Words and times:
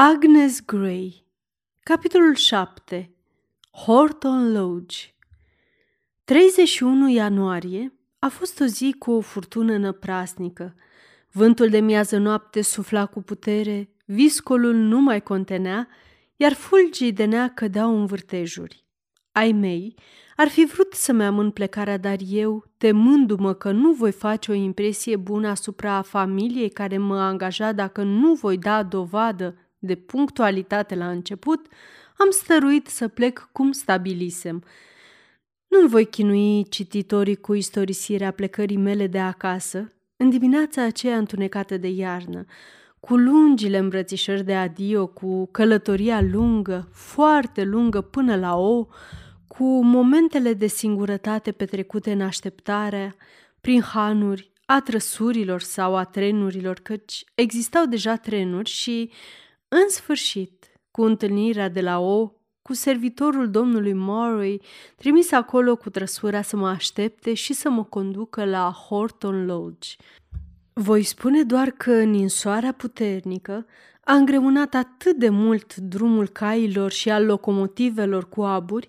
Agnes 0.00 0.64
Gray 0.64 1.24
Capitolul 1.82 2.34
7 2.34 3.14
Horton 3.70 4.52
Lodge 4.52 4.96
31 6.24 7.08
ianuarie 7.08 7.92
a 8.18 8.28
fost 8.28 8.60
o 8.60 8.64
zi 8.64 8.94
cu 8.98 9.10
o 9.10 9.20
furtună 9.20 9.76
năprasnică. 9.76 10.74
Vântul 11.32 11.68
de 11.68 11.80
miază 11.80 12.16
noapte 12.18 12.62
sufla 12.62 13.06
cu 13.06 13.22
putere, 13.22 13.90
viscolul 14.04 14.74
nu 14.74 15.00
mai 15.00 15.22
contenea, 15.22 15.88
iar 16.36 16.52
fulgii 16.52 17.12
de 17.12 17.24
nea 17.24 17.48
cădeau 17.54 17.98
în 17.98 18.06
vârtejuri. 18.06 18.84
Ai 19.32 19.52
mei 19.52 19.94
ar 20.36 20.48
fi 20.48 20.64
vrut 20.64 20.92
să-mi 20.92 21.24
amân 21.24 21.50
plecarea, 21.50 21.96
dar 21.96 22.18
eu, 22.28 22.64
temându-mă 22.76 23.54
că 23.54 23.70
nu 23.70 23.92
voi 23.92 24.12
face 24.12 24.50
o 24.50 24.54
impresie 24.54 25.16
bună 25.16 25.48
asupra 25.48 26.02
familiei 26.02 26.70
care 26.70 26.98
mă 26.98 27.20
angaja 27.20 27.72
dacă 27.72 28.02
nu 28.02 28.34
voi 28.34 28.58
da 28.58 28.82
dovadă 28.82 29.56
de 29.78 29.94
punctualitate 29.94 30.94
la 30.94 31.10
început, 31.10 31.66
am 32.16 32.30
stăruit 32.30 32.86
să 32.86 33.08
plec 33.08 33.48
cum 33.52 33.72
stabilisem. 33.72 34.64
Nu 35.68 35.86
voi 35.86 36.06
chinui 36.06 36.68
cititorii 36.68 37.36
cu 37.36 37.54
istorisirea 37.54 38.30
plecării 38.30 38.76
mele 38.76 39.06
de 39.06 39.18
acasă, 39.18 39.92
în 40.16 40.30
dimineața 40.30 40.82
aceea 40.82 41.16
întunecată 41.16 41.76
de 41.76 41.88
iarnă, 41.88 42.44
cu 43.00 43.16
lungile 43.16 43.78
îmbrățișări 43.78 44.44
de 44.44 44.54
adio, 44.54 45.06
cu 45.06 45.46
călătoria 45.46 46.20
lungă, 46.20 46.88
foarte 46.92 47.64
lungă 47.64 48.00
până 48.00 48.36
la 48.36 48.56
o, 48.56 48.86
cu 49.46 49.84
momentele 49.84 50.52
de 50.52 50.66
singurătate 50.66 51.52
petrecute 51.52 52.12
în 52.12 52.20
așteptarea, 52.20 53.14
prin 53.60 53.80
hanuri, 53.80 54.50
a 54.64 54.80
trăsurilor 54.80 55.60
sau 55.60 55.96
a 55.96 56.04
trenurilor, 56.04 56.78
căci 56.80 57.24
existau 57.34 57.86
deja 57.86 58.16
trenuri 58.16 58.70
și 58.70 59.10
în 59.68 59.88
sfârșit, 59.88 60.72
cu 60.90 61.02
întâlnirea 61.02 61.68
de 61.68 61.80
la 61.80 62.00
O, 62.00 62.32
cu 62.62 62.74
servitorul 62.74 63.50
domnului 63.50 63.94
Murray, 63.94 64.60
trimis 64.96 65.32
acolo 65.32 65.76
cu 65.76 65.90
trăsura 65.90 66.42
să 66.42 66.56
mă 66.56 66.68
aștepte 66.68 67.34
și 67.34 67.52
să 67.52 67.70
mă 67.70 67.84
conducă 67.84 68.44
la 68.44 68.70
Horton 68.70 69.46
Lodge. 69.46 69.96
Voi 70.72 71.02
spune 71.02 71.42
doar 71.42 71.70
că 71.70 72.02
ninsoarea 72.02 72.72
puternică 72.72 73.66
a 74.04 74.14
îngreunat 74.14 74.74
atât 74.74 75.16
de 75.16 75.28
mult 75.28 75.76
drumul 75.76 76.28
cailor 76.28 76.90
și 76.90 77.10
al 77.10 77.24
locomotivelor 77.24 78.28
cu 78.28 78.42
aburi, 78.42 78.88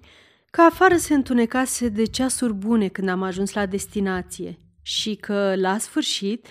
că 0.52 0.61
afară 0.61 0.95
se 0.95 1.14
întunecase 1.14 1.89
de 1.89 2.04
ceasuri 2.04 2.54
bune 2.54 2.88
când 2.88 3.09
am 3.09 3.23
ajuns 3.23 3.54
la 3.54 3.66
destinație 3.66 4.59
și 4.82 5.16
că, 5.16 5.54
la 5.56 5.78
sfârșit, 5.78 6.48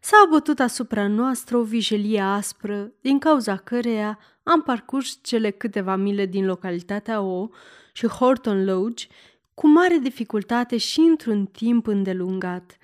s-a 0.00 0.16
abătut 0.26 0.60
asupra 0.60 1.06
noastră 1.06 1.56
o 1.56 1.62
vijelie 1.62 2.20
aspră, 2.20 2.92
din 3.00 3.18
cauza 3.18 3.56
căreia 3.56 4.18
am 4.42 4.62
parcurs 4.62 5.18
cele 5.22 5.50
câteva 5.50 5.96
mile 5.96 6.26
din 6.26 6.46
localitatea 6.46 7.20
O 7.20 7.48
și 7.92 8.06
Horton 8.06 8.64
Lodge 8.64 9.06
cu 9.54 9.68
mare 9.68 9.98
dificultate 10.02 10.76
și 10.76 11.00
într-un 11.00 11.46
timp 11.46 11.86
îndelungat. 11.86 12.76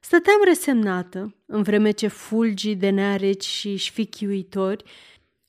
Stăteam 0.00 0.40
resemnată, 0.44 1.34
în 1.46 1.62
vreme 1.62 1.90
ce 1.90 2.06
fulgii 2.06 2.76
de 2.76 2.90
neareci 2.90 3.44
și 3.44 3.76
șfichiuitori 3.76 4.84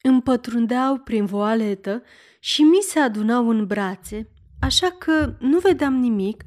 împătrundeau 0.01 0.97
prin 0.97 1.25
voaletă 1.25 2.03
și 2.39 2.61
mi 2.61 2.81
se 2.81 2.99
adunau 2.99 3.49
în 3.49 3.65
brațe, 3.65 4.29
așa 4.59 4.89
că 4.89 5.33
nu 5.39 5.59
vedeam 5.59 5.93
nimic 5.93 6.43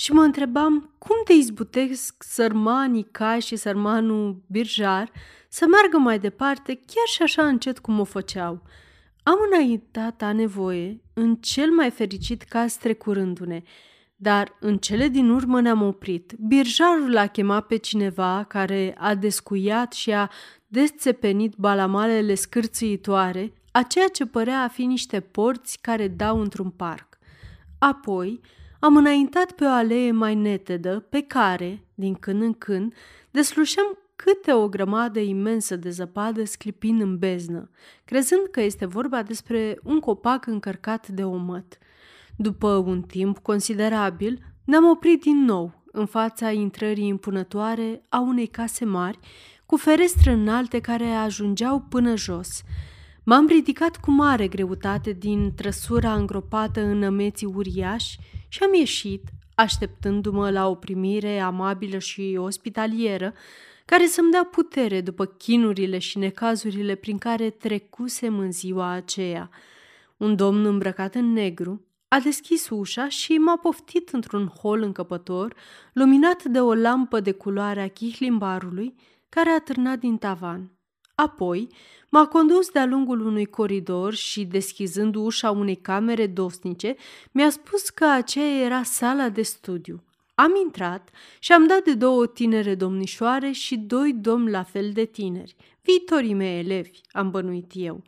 și 0.00 0.12
mă 0.12 0.22
întrebam 0.22 0.94
cum 0.98 1.16
te 1.24 1.32
izbutesc 1.32 2.22
sărmanii 2.22 3.08
cai 3.10 3.40
și 3.40 3.56
sărmanul 3.56 4.42
birjar 4.46 5.12
să 5.48 5.66
meargă 5.66 5.96
mai 5.98 6.18
departe 6.18 6.74
chiar 6.74 7.06
și 7.06 7.22
așa 7.22 7.46
încet 7.46 7.78
cum 7.78 8.00
o 8.00 8.04
făceau. 8.04 8.62
Am 9.22 9.38
înaintat 9.50 10.22
a 10.22 10.32
nevoie, 10.32 11.00
în 11.14 11.36
cel 11.36 11.70
mai 11.70 11.90
fericit 11.90 12.42
caz 12.42 12.74
trecurându-ne, 12.74 13.62
dar 14.16 14.56
în 14.60 14.78
cele 14.78 15.08
din 15.08 15.30
urmă 15.30 15.60
ne-am 15.60 15.82
oprit. 15.82 16.32
Birjarul 16.38 17.16
a 17.16 17.26
chemat 17.26 17.66
pe 17.66 17.76
cineva 17.76 18.44
care 18.48 18.94
a 18.98 19.14
descuiat 19.14 19.92
și 19.92 20.12
a 20.12 20.30
desțepenit 20.66 21.54
balamalele 21.56 22.34
scârțâitoare, 22.34 23.52
a 23.72 23.82
ceea 23.82 24.08
ce 24.08 24.26
părea 24.26 24.62
a 24.62 24.68
fi 24.68 24.84
niște 24.84 25.20
porți 25.20 25.78
care 25.80 26.08
dau 26.08 26.40
într-un 26.40 26.70
parc. 26.70 27.18
Apoi, 27.78 28.40
am 28.80 28.96
înaintat 28.96 29.52
pe 29.52 29.64
o 29.64 29.68
alee 29.68 30.10
mai 30.12 30.34
netedă, 30.34 31.06
pe 31.08 31.20
care, 31.20 31.84
din 31.94 32.14
când 32.14 32.42
în 32.42 32.52
când, 32.52 32.94
deslușeam 33.30 33.98
câte 34.16 34.52
o 34.52 34.68
grămadă 34.68 35.18
imensă 35.18 35.76
de 35.76 35.90
zăpadă 35.90 36.44
sclipind 36.44 37.00
în 37.00 37.18
beznă, 37.18 37.70
crezând 38.04 38.46
că 38.50 38.60
este 38.60 38.86
vorba 38.86 39.22
despre 39.22 39.78
un 39.82 40.00
copac 40.00 40.46
încărcat 40.46 41.08
de 41.08 41.24
omăt. 41.24 41.78
După 42.36 42.68
un 42.68 43.02
timp 43.02 43.38
considerabil, 43.38 44.38
ne-am 44.64 44.84
oprit 44.84 45.20
din 45.20 45.44
nou 45.44 45.82
în 45.92 46.06
fața 46.06 46.50
intrării 46.50 47.06
impunătoare 47.06 48.02
a 48.08 48.20
unei 48.20 48.46
case 48.46 48.84
mari, 48.84 49.18
cu 49.66 49.76
ferestre 49.76 50.30
înalte 50.30 50.80
care 50.80 51.06
ajungeau 51.06 51.80
până 51.88 52.16
jos. 52.16 52.62
M-am 53.24 53.46
ridicat 53.46 53.96
cu 53.96 54.10
mare 54.10 54.48
greutate 54.48 55.12
din 55.12 55.52
trăsura 55.54 56.14
îngropată 56.14 56.80
în 56.80 56.98
nămeții 56.98 57.46
uriași 57.54 58.18
și 58.52 58.62
am 58.62 58.74
ieșit, 58.74 59.22
așteptându-mă 59.54 60.50
la 60.50 60.68
o 60.68 60.74
primire 60.74 61.40
amabilă 61.40 61.98
și 61.98 62.36
ospitalieră, 62.38 63.34
care 63.84 64.06
să-mi 64.06 64.30
dea 64.30 64.44
putere 64.44 65.00
după 65.00 65.24
chinurile 65.24 65.98
și 65.98 66.18
necazurile 66.18 66.94
prin 66.94 67.18
care 67.18 67.50
trecusem 67.50 68.38
în 68.38 68.52
ziua 68.52 68.90
aceea. 68.90 69.50
Un 70.16 70.36
domn 70.36 70.64
îmbrăcat 70.64 71.14
în 71.14 71.32
negru 71.32 71.84
a 72.08 72.20
deschis 72.20 72.68
ușa 72.68 73.08
și 73.08 73.32
m-a 73.32 73.56
poftit 73.56 74.08
într-un 74.08 74.46
hol 74.46 74.82
încăpător, 74.82 75.54
luminat 75.92 76.44
de 76.44 76.60
o 76.60 76.74
lampă 76.74 77.20
de 77.20 77.32
culoare 77.32 77.80
a 77.80 77.88
chihlimbarului, 77.88 78.94
care 79.28 79.50
a 79.50 79.60
târnat 79.60 79.98
din 79.98 80.16
tavan. 80.16 80.70
Apoi 81.22 81.68
m-a 82.08 82.26
condus 82.26 82.70
de-a 82.70 82.86
lungul 82.86 83.20
unui 83.20 83.44
coridor 83.44 84.14
și, 84.14 84.44
deschizând 84.44 85.14
ușa 85.14 85.50
unei 85.50 85.76
camere 85.76 86.26
dosnice, 86.26 86.96
mi-a 87.30 87.50
spus 87.50 87.88
că 87.88 88.04
aceea 88.04 88.64
era 88.64 88.82
sala 88.82 89.28
de 89.28 89.42
studiu. 89.42 90.02
Am 90.34 90.52
intrat 90.64 91.10
și 91.38 91.52
am 91.52 91.66
dat 91.66 91.84
de 91.84 91.94
două 91.94 92.26
tinere 92.26 92.74
domnișoare 92.74 93.50
și 93.50 93.76
doi 93.76 94.12
domni 94.12 94.50
la 94.50 94.62
fel 94.62 94.90
de 94.92 95.04
tineri, 95.04 95.56
viitorii 95.82 96.34
mei 96.34 96.58
elevi, 96.58 97.00
am 97.10 97.30
bănuit 97.30 97.70
eu. 97.74 98.02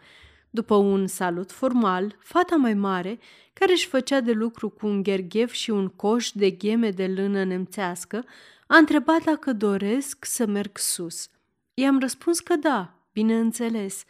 După 0.51 0.75
un 0.75 1.07
salut 1.07 1.51
formal, 1.51 2.17
fata 2.19 2.57
mai 2.57 2.75
mare, 2.75 3.19
care 3.53 3.73
își 3.73 3.87
făcea 3.87 4.21
de 4.21 4.33
lucru 4.33 4.69
cu 4.69 4.87
un 4.87 5.03
gherghev 5.03 5.51
și 5.51 5.71
un 5.71 5.89
coș 5.89 6.31
de 6.31 6.51
gheme 6.51 6.91
de 6.91 7.07
lână 7.07 7.45
nemțească, 7.45 8.25
a 8.67 8.77
întrebat 8.77 9.25
dacă 9.25 9.53
doresc 9.53 10.25
să 10.25 10.47
merg 10.47 10.79
sus. 10.79 11.29
I-am 11.75 11.99
răspuns 11.99 12.41
că 12.41 12.57
da, 12.57 13.02
bineînțeles. 13.13 14.05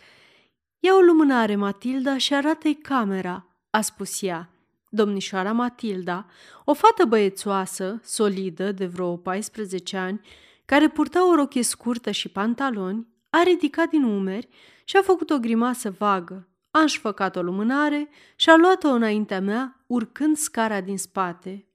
Ia 0.78 0.94
o 0.94 1.00
lumânare, 1.00 1.56
Matilda, 1.56 2.16
și 2.18 2.34
arată-i 2.34 2.74
camera, 2.74 3.46
a 3.70 3.80
spus 3.80 4.22
ea. 4.22 4.50
Domnișoara 4.88 5.52
Matilda, 5.52 6.26
o 6.64 6.74
fată 6.74 7.04
băiețoasă, 7.04 8.00
solidă, 8.02 8.72
de 8.72 8.86
vreo 8.86 9.16
14 9.16 9.96
ani, 9.96 10.20
care 10.64 10.88
purta 10.88 11.28
o 11.30 11.34
rochie 11.34 11.62
scurtă 11.62 12.10
și 12.10 12.28
pantaloni, 12.28 13.06
a 13.30 13.42
ridicat 13.42 13.88
din 13.88 14.02
umeri 14.02 14.48
și 14.84 14.96
a 14.96 15.02
făcut 15.02 15.30
o 15.30 15.38
grimasă 15.38 15.90
vagă. 15.98 16.48
A 16.70 16.80
înșfăcat 16.80 17.36
o 17.36 17.42
lumânare 17.42 18.08
și 18.36 18.50
a 18.50 18.56
luat-o 18.56 18.88
înaintea 18.88 19.40
mea, 19.40 19.84
urcând 19.86 20.36
scara 20.36 20.80
din 20.80 20.98
spate. 20.98 21.66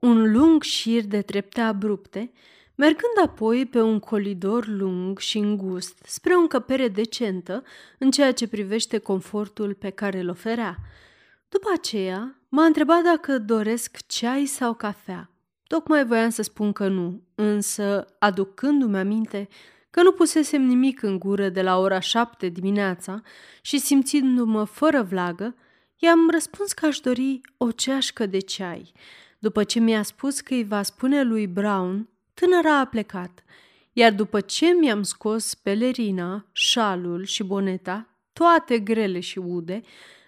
Un 0.00 0.32
lung 0.32 0.62
șir 0.62 1.04
de 1.04 1.22
trepte 1.22 1.60
abrupte 1.60 2.32
mergând 2.76 3.24
apoi 3.24 3.66
pe 3.66 3.80
un 3.80 3.98
colidor 3.98 4.66
lung 4.66 5.18
și 5.18 5.38
îngust 5.38 5.98
spre 6.04 6.34
o 6.34 6.38
încăpere 6.38 6.88
decentă 6.88 7.62
în 7.98 8.10
ceea 8.10 8.32
ce 8.32 8.48
privește 8.48 8.98
confortul 8.98 9.74
pe 9.74 9.90
care 9.90 10.20
îl 10.20 10.28
oferea. 10.28 10.76
După 11.48 11.68
aceea, 11.74 12.40
m-a 12.48 12.64
întrebat 12.64 13.02
dacă 13.02 13.38
doresc 13.38 13.96
ceai 14.06 14.44
sau 14.44 14.74
cafea. 14.74 15.30
Tocmai 15.66 16.06
voiam 16.06 16.30
să 16.30 16.42
spun 16.42 16.72
că 16.72 16.88
nu, 16.88 17.22
însă, 17.34 18.06
aducându-mi 18.18 18.98
aminte 18.98 19.48
că 19.90 20.02
nu 20.02 20.12
pusesem 20.12 20.62
nimic 20.62 21.02
în 21.02 21.18
gură 21.18 21.48
de 21.48 21.62
la 21.62 21.78
ora 21.78 22.00
șapte 22.00 22.48
dimineața 22.48 23.22
și 23.60 23.78
simțindu-mă 23.78 24.64
fără 24.64 25.02
vlagă, 25.02 25.54
i-am 25.96 26.30
răspuns 26.30 26.72
că 26.72 26.86
aș 26.86 26.98
dori 26.98 27.40
o 27.56 27.70
ceașcă 27.70 28.26
de 28.26 28.38
ceai. 28.38 28.92
După 29.38 29.64
ce 29.64 29.78
mi-a 29.78 30.02
spus 30.02 30.40
că 30.40 30.54
îi 30.54 30.64
va 30.64 30.82
spune 30.82 31.22
lui 31.22 31.46
Brown 31.46 32.08
tânăra 32.40 32.78
a 32.78 32.84
plecat, 32.84 33.44
iar 33.92 34.12
după 34.12 34.40
ce 34.40 34.66
mi-am 34.66 35.02
scos 35.02 35.54
pelerina, 35.54 36.46
șalul 36.52 37.24
și 37.24 37.42
boneta, 37.42 38.08
toate 38.32 38.78
grele 38.78 39.20
și 39.20 39.38
ude, 39.38 39.80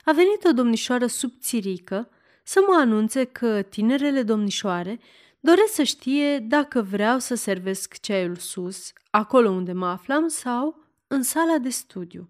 a 0.04 0.12
venit 0.12 0.44
o 0.44 0.52
domnișoară 0.52 1.06
subțirică 1.06 2.08
să 2.42 2.60
mă 2.66 2.74
anunțe 2.78 3.24
că 3.24 3.62
tinerele 3.62 4.22
domnișoare 4.22 5.00
doresc 5.40 5.72
să 5.72 5.82
știe 5.82 6.38
dacă 6.38 6.82
vreau 6.82 7.18
să 7.18 7.34
servesc 7.34 8.00
ceaiul 8.00 8.36
sus, 8.36 8.92
acolo 9.10 9.50
unde 9.50 9.72
mă 9.72 9.86
aflam, 9.86 10.28
sau 10.28 10.84
în 11.06 11.22
sala 11.22 11.58
de 11.58 11.68
studiu. 11.68 12.28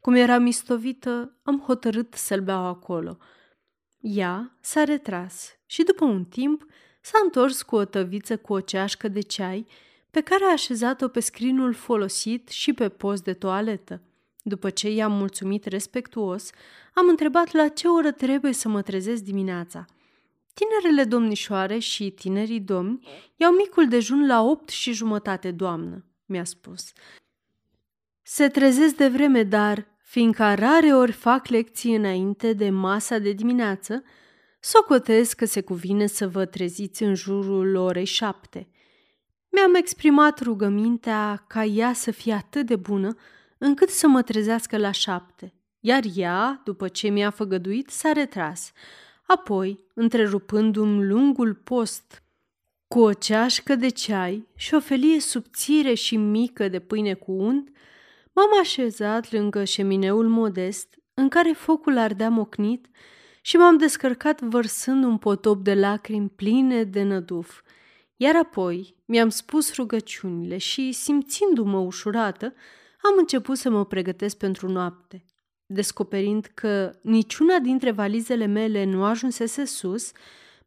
Cum 0.00 0.14
era 0.14 0.38
mistovită, 0.38 1.36
am 1.42 1.60
hotărât 1.60 2.14
să-l 2.14 2.40
beau 2.40 2.64
acolo. 2.64 3.18
Ea 4.00 4.56
s-a 4.60 4.84
retras 4.84 5.58
și 5.66 5.82
după 5.82 6.04
un 6.04 6.24
timp 6.24 6.66
s-a 7.04 7.18
întors 7.24 7.62
cu 7.62 7.76
o 7.76 7.84
tăviță 7.84 8.36
cu 8.36 8.52
o 8.52 8.60
ceașcă 8.60 9.08
de 9.08 9.20
ceai 9.20 9.66
pe 10.10 10.20
care 10.20 10.44
a 10.44 10.52
așezat-o 10.52 11.08
pe 11.08 11.20
scrinul 11.20 11.72
folosit 11.72 12.48
și 12.48 12.72
pe 12.72 12.88
post 12.88 13.24
de 13.24 13.32
toaletă. 13.32 14.00
După 14.42 14.70
ce 14.70 14.90
i-am 14.90 15.12
mulțumit 15.12 15.64
respectuos, 15.64 16.50
am 16.94 17.08
întrebat 17.08 17.52
la 17.52 17.68
ce 17.68 17.88
oră 17.88 18.10
trebuie 18.10 18.52
să 18.52 18.68
mă 18.68 18.82
trezesc 18.82 19.22
dimineața. 19.22 19.84
Tinerele 20.54 21.04
domnișoare 21.04 21.78
și 21.78 22.10
tinerii 22.10 22.60
domni 22.60 23.08
iau 23.36 23.52
micul 23.52 23.88
dejun 23.88 24.26
la 24.26 24.42
opt 24.42 24.68
și 24.68 24.92
jumătate, 24.92 25.50
doamnă, 25.50 26.04
mi-a 26.26 26.44
spus. 26.44 26.92
Se 28.22 28.48
trezesc 28.48 28.94
de 28.96 29.08
vreme, 29.08 29.42
dar, 29.42 29.86
fiindcă 30.02 30.54
rare 30.54 30.94
ori 30.94 31.12
fac 31.12 31.46
lecții 31.46 31.94
înainte 31.94 32.52
de 32.52 32.70
masa 32.70 33.18
de 33.18 33.32
dimineață, 33.32 34.04
socotez 34.64 35.32
că 35.32 35.44
se 35.44 35.60
cuvine 35.60 36.06
să 36.06 36.28
vă 36.28 36.44
treziți 36.44 37.02
în 37.02 37.14
jurul 37.14 37.74
orei 37.74 38.04
șapte. 38.04 38.68
Mi-am 39.50 39.74
exprimat 39.74 40.40
rugămintea 40.40 41.44
ca 41.48 41.64
ea 41.64 41.92
să 41.92 42.10
fie 42.10 42.32
atât 42.32 42.66
de 42.66 42.76
bună 42.76 43.14
încât 43.58 43.88
să 43.88 44.06
mă 44.06 44.22
trezească 44.22 44.76
la 44.76 44.90
șapte, 44.90 45.54
iar 45.80 46.02
ea, 46.14 46.60
după 46.64 46.88
ce 46.88 47.08
mi-a 47.08 47.30
făgăduit, 47.30 47.90
s-a 47.90 48.12
retras. 48.12 48.72
Apoi, 49.26 49.84
întrerupându-mi 49.94 51.06
lungul 51.06 51.54
post 51.54 52.22
cu 52.88 52.98
o 53.00 53.12
ceașcă 53.12 53.74
de 53.74 53.88
ceai 53.88 54.48
și 54.56 54.74
o 54.74 54.80
felie 54.80 55.20
subțire 55.20 55.94
și 55.94 56.16
mică 56.16 56.68
de 56.68 56.78
pâine 56.78 57.14
cu 57.14 57.32
unt, 57.32 57.70
m-am 58.32 58.60
așezat 58.60 59.32
lângă 59.32 59.64
șemineul 59.64 60.28
modest, 60.28 60.98
în 61.14 61.28
care 61.28 61.52
focul 61.52 61.98
ardea 61.98 62.28
mocnit, 62.28 62.88
și 63.46 63.56
m-am 63.56 63.76
descărcat 63.76 64.40
vărsând 64.40 65.04
un 65.04 65.18
potop 65.18 65.62
de 65.62 65.74
lacrimi 65.74 66.28
pline 66.28 66.84
de 66.84 67.02
năduf. 67.02 67.60
Iar 68.16 68.36
apoi 68.36 68.96
mi-am 69.04 69.28
spus 69.28 69.74
rugăciunile 69.74 70.58
și, 70.58 70.92
simțindu-mă 70.92 71.78
ușurată, 71.78 72.54
am 73.02 73.14
început 73.18 73.56
să 73.56 73.70
mă 73.70 73.84
pregătesc 73.84 74.36
pentru 74.36 74.68
noapte. 74.68 75.24
Descoperind 75.66 76.50
că 76.54 76.98
niciuna 77.02 77.58
dintre 77.58 77.90
valizele 77.90 78.46
mele 78.46 78.84
nu 78.84 79.04
ajunsese 79.04 79.64
sus, 79.64 80.12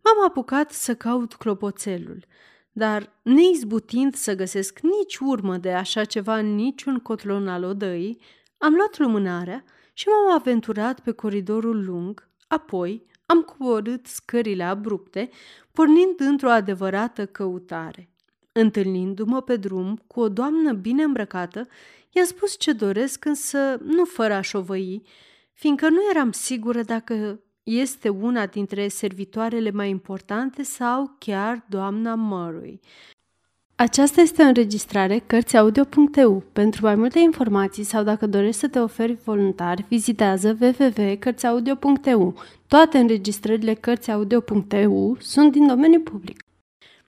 m-am 0.04 0.26
apucat 0.28 0.72
să 0.72 0.96
caut 0.96 1.34
clopoțelul, 1.34 2.26
dar 2.72 3.20
neizbutind 3.22 4.14
să 4.16 4.36
găsesc 4.36 4.80
nici 4.80 5.18
urmă 5.18 5.58
de 5.58 5.72
așa 5.74 6.06
ceva 6.06 6.38
în 6.38 6.56
niciun 6.56 7.00
cotlon 7.00 7.48
al 7.48 7.64
odăii, 7.64 8.22
am 8.58 8.74
luat 8.74 8.98
lumânarea 8.98 9.64
și 9.94 10.08
m-am 10.08 10.36
aventurat 10.36 11.00
pe 11.00 11.12
coridorul 11.12 11.86
lung, 11.86 12.27
apoi 12.48 13.06
am 13.26 13.42
coborât 13.42 14.06
scările 14.06 14.64
abrupte, 14.64 15.30
pornind 15.72 16.20
într-o 16.20 16.50
adevărată 16.50 17.26
căutare. 17.26 18.10
Întâlnindu-mă 18.52 19.42
pe 19.42 19.56
drum 19.56 20.04
cu 20.08 20.20
o 20.20 20.30
doamnă 20.30 20.74
bine 20.74 21.04
îmbrăcată, 21.04 21.68
i-a 22.10 22.24
spus 22.24 22.58
ce 22.58 22.72
doresc, 22.74 23.26
însă 23.26 23.78
nu 23.82 24.06
fără 24.06 24.34
a 24.34 24.42
șovăi, 24.42 25.02
fiindcă 25.54 25.90
nu 25.90 26.00
eram 26.10 26.32
sigură 26.32 26.82
dacă 26.82 27.42
este 27.64 28.10
una 28.10 28.46
dintre 28.46 28.88
servitoarele 28.88 29.72
mai 29.72 29.90
importante 29.90 30.64
sau 30.64 31.16
chiar 31.20 31.66
doamna 31.70 32.16
Murray. 32.16 32.80
Aceasta 33.80 34.22
este 34.22 34.44
o 34.44 34.46
înregistrare 34.46 35.20
Cărțiaudio.eu. 35.28 36.44
Pentru 36.54 36.86
mai 36.86 36.96
multe 36.96 37.20
informații 37.20 37.84
sau 37.84 38.04
dacă 38.04 38.28
dorești 38.28 38.60
să 38.60 38.68
te 38.68 38.80
oferi 38.80 39.14
voluntar, 39.24 39.86
vizitează 39.88 40.58
www.cărțiaudio.eu. 40.62 42.42
Toate 42.68 42.98
înregistrările 42.98 43.74
Cărțiaudio.eu 43.74 45.18
sunt 45.20 45.52
din 45.52 45.68
domeniu 45.68 46.00
public. 46.00 46.44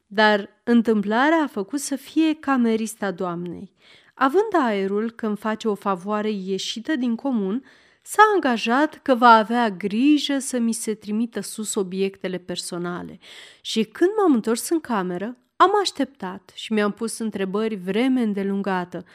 Dar 0.07 0.49
întâmplarea 0.63 1.41
a 1.43 1.47
făcut 1.47 1.79
să 1.79 1.95
fie 1.95 2.33
camerista 2.33 3.11
doamnei. 3.11 3.73
Având 4.13 4.53
aerul 4.65 5.11
că 5.11 5.27
îmi 5.27 5.37
face 5.37 5.67
o 5.67 5.75
favoare 5.75 6.31
ieșită 6.31 6.95
din 6.95 7.15
comun, 7.15 7.63
s-a 8.01 8.21
angajat 8.33 8.99
că 9.01 9.15
va 9.15 9.29
avea 9.29 9.69
grijă 9.69 10.39
să 10.39 10.59
mi 10.59 10.73
se 10.73 10.93
trimită 10.93 11.41
sus 11.41 11.75
obiectele 11.75 12.37
personale 12.37 13.19
și 13.61 13.83
când 13.83 14.09
m-am 14.17 14.33
întors 14.33 14.69
în 14.69 14.79
cameră, 14.79 15.37
am 15.61 15.71
așteptat 15.81 16.51
și 16.53 16.73
mi-am 16.73 16.91
pus 16.91 17.17
întrebări 17.17 17.75
vreme 17.75 18.21
îndelungată, 18.21 19.05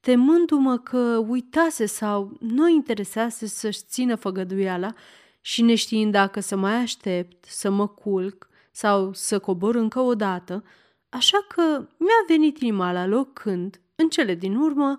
temându-mă 0.00 0.78
că 0.78 1.24
uitase 1.28 1.86
sau 1.86 2.36
nu 2.40 2.68
interesase 2.68 3.46
să-și 3.46 3.80
țină 3.88 4.14
făgăduiala 4.14 4.92
și 5.40 5.62
neștiind 5.62 6.12
dacă 6.12 6.40
să 6.40 6.56
mai 6.56 6.74
aștept, 6.74 7.44
să 7.44 7.70
mă 7.70 7.88
culc 7.88 8.48
sau 8.70 9.12
să 9.12 9.38
cobor 9.38 9.74
încă 9.74 10.00
o 10.00 10.14
dată, 10.14 10.64
așa 11.08 11.46
că 11.48 11.62
mi-a 11.96 12.24
venit 12.26 12.58
inima 12.58 12.92
la 12.92 13.06
loc 13.06 13.32
când, 13.32 13.80
în 13.94 14.08
cele 14.08 14.34
din 14.34 14.56
urmă, 14.56 14.98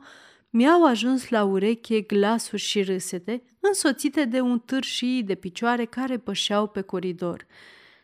mi-au 0.49 0.85
ajuns 0.85 1.29
la 1.29 1.43
ureche 1.43 2.01
glasuri 2.01 2.61
și 2.61 2.83
râsete, 2.83 3.43
însoțite 3.59 4.25
de 4.25 4.39
un 4.39 4.59
târșii 4.59 5.23
de 5.23 5.35
picioare 5.35 5.85
care 5.85 6.17
pășeau 6.17 6.67
pe 6.67 6.81
coridor. 6.81 7.45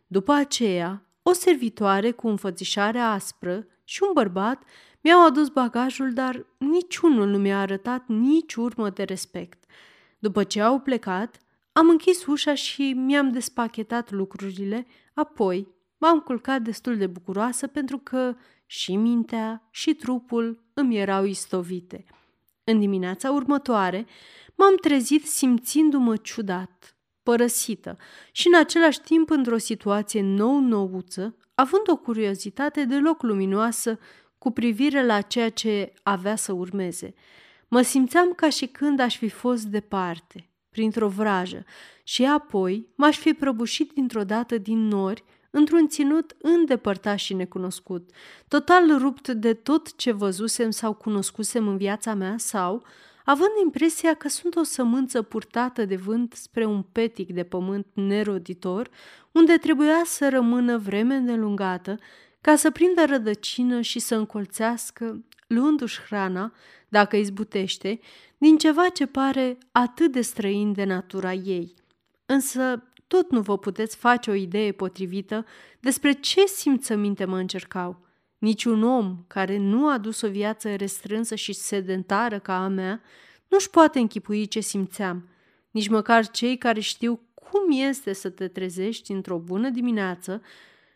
După 0.07 0.31
aceea, 0.31 1.08
o 1.29 1.33
servitoare 1.33 2.11
cu 2.11 2.27
înfățișare 2.27 2.99
aspră 2.99 3.67
și 3.83 4.03
un 4.03 4.09
bărbat 4.13 4.63
mi-au 5.01 5.25
adus 5.25 5.49
bagajul, 5.49 6.13
dar 6.13 6.45
niciunul 6.57 7.27
nu 7.27 7.37
mi-a 7.37 7.59
arătat 7.59 8.07
nici 8.07 8.55
urmă 8.55 8.89
de 8.89 9.03
respect. 9.03 9.63
După 10.19 10.43
ce 10.43 10.61
au 10.61 10.79
plecat, 10.79 11.39
am 11.71 11.89
închis 11.89 12.25
ușa 12.25 12.53
și 12.53 12.93
mi-am 12.95 13.31
despachetat 13.31 14.11
lucrurile, 14.11 14.87
apoi 15.13 15.67
m-am 15.97 16.19
culcat 16.19 16.61
destul 16.61 16.97
de 16.97 17.07
bucuroasă 17.07 17.67
pentru 17.67 17.97
că 17.97 18.35
și 18.65 18.95
mintea 18.95 19.67
și 19.71 19.93
trupul 19.93 20.63
îmi 20.73 20.97
erau 20.97 21.23
istovite. 21.23 22.05
În 22.63 22.79
dimineața 22.79 23.31
următoare 23.31 24.05
m-am 24.55 24.75
trezit 24.75 25.27
simțindu-mă 25.27 26.15
ciudat, 26.15 26.95
părăsită 27.29 27.97
și 28.31 28.47
în 28.47 28.59
același 28.59 29.01
timp 29.01 29.29
într-o 29.29 29.57
situație 29.57 30.21
nou-nouță, 30.21 31.35
având 31.55 31.89
o 31.89 31.95
curiozitate 31.95 32.85
deloc 32.85 33.21
luminoasă 33.21 33.99
cu 34.37 34.51
privire 34.51 35.05
la 35.05 35.21
ceea 35.21 35.49
ce 35.49 35.93
avea 36.03 36.35
să 36.35 36.53
urmeze. 36.53 37.13
Mă 37.67 37.81
simțeam 37.81 38.33
ca 38.33 38.49
și 38.49 38.65
când 38.65 38.99
aș 38.99 39.17
fi 39.17 39.29
fost 39.29 39.63
departe, 39.63 40.49
printr-o 40.69 41.07
vrajă, 41.07 41.65
și 42.03 42.25
apoi 42.25 42.87
m-aș 42.95 43.17
fi 43.17 43.33
prăbușit 43.33 43.91
dintr-o 43.91 44.23
dată 44.23 44.57
din 44.57 44.87
nori 44.87 45.23
într-un 45.49 45.87
ținut 45.87 46.35
îndepărtat 46.41 47.17
și 47.17 47.33
necunoscut, 47.33 48.09
total 48.47 48.97
rupt 48.97 49.27
de 49.27 49.53
tot 49.53 49.95
ce 49.95 50.11
văzusem 50.11 50.69
sau 50.69 50.93
cunoscusem 50.93 51.67
în 51.67 51.77
viața 51.77 52.13
mea 52.13 52.35
sau 52.37 52.83
având 53.29 53.51
impresia 53.63 54.13
că 54.13 54.27
sunt 54.27 54.55
o 54.55 54.63
sămânță 54.63 55.21
purtată 55.21 55.85
de 55.85 55.95
vânt 55.95 56.33
spre 56.33 56.65
un 56.65 56.81
petic 56.81 57.33
de 57.33 57.43
pământ 57.43 57.87
neroditor, 57.93 58.89
unde 59.31 59.57
trebuia 59.57 60.01
să 60.05 60.29
rămână 60.29 60.77
vreme 60.77 61.15
îndelungată 61.15 61.97
ca 62.41 62.55
să 62.55 62.71
prindă 62.71 63.05
rădăcină 63.05 63.81
și 63.81 63.99
să 63.99 64.15
încolțească, 64.15 65.25
luându-și 65.47 66.01
hrana, 66.01 66.53
dacă 66.87 67.15
izbutește, 67.15 67.99
din 68.37 68.57
ceva 68.57 68.89
ce 68.89 69.05
pare 69.05 69.57
atât 69.71 70.11
de 70.11 70.21
străin 70.21 70.73
de 70.73 70.83
natura 70.83 71.33
ei. 71.33 71.73
Însă 72.25 72.83
tot 73.07 73.31
nu 73.31 73.41
vă 73.41 73.57
puteți 73.57 73.95
face 73.95 74.29
o 74.29 74.33
idee 74.33 74.71
potrivită 74.71 75.45
despre 75.79 76.11
ce 76.11 76.45
simțăminte 76.45 77.25
mă 77.25 77.37
încercau. 77.37 78.08
Niciun 78.39 78.83
om 78.83 79.23
care 79.27 79.57
nu 79.57 79.89
a 79.89 79.97
dus 79.97 80.21
o 80.21 80.29
viață 80.29 80.75
restrânsă 80.75 81.35
și 81.35 81.53
sedentară 81.53 82.39
ca 82.39 82.63
a 82.63 82.67
mea 82.67 83.01
nu-și 83.47 83.69
poate 83.69 83.99
închipui 83.99 84.47
ce 84.47 84.59
simțeam. 84.59 85.27
Nici 85.71 85.87
măcar 85.87 86.27
cei 86.27 86.57
care 86.57 86.79
știu 86.79 87.19
cum 87.33 87.71
este 87.71 88.13
să 88.13 88.29
te 88.29 88.47
trezești 88.47 89.11
într-o 89.11 89.37
bună 89.37 89.69
dimineață 89.69 90.41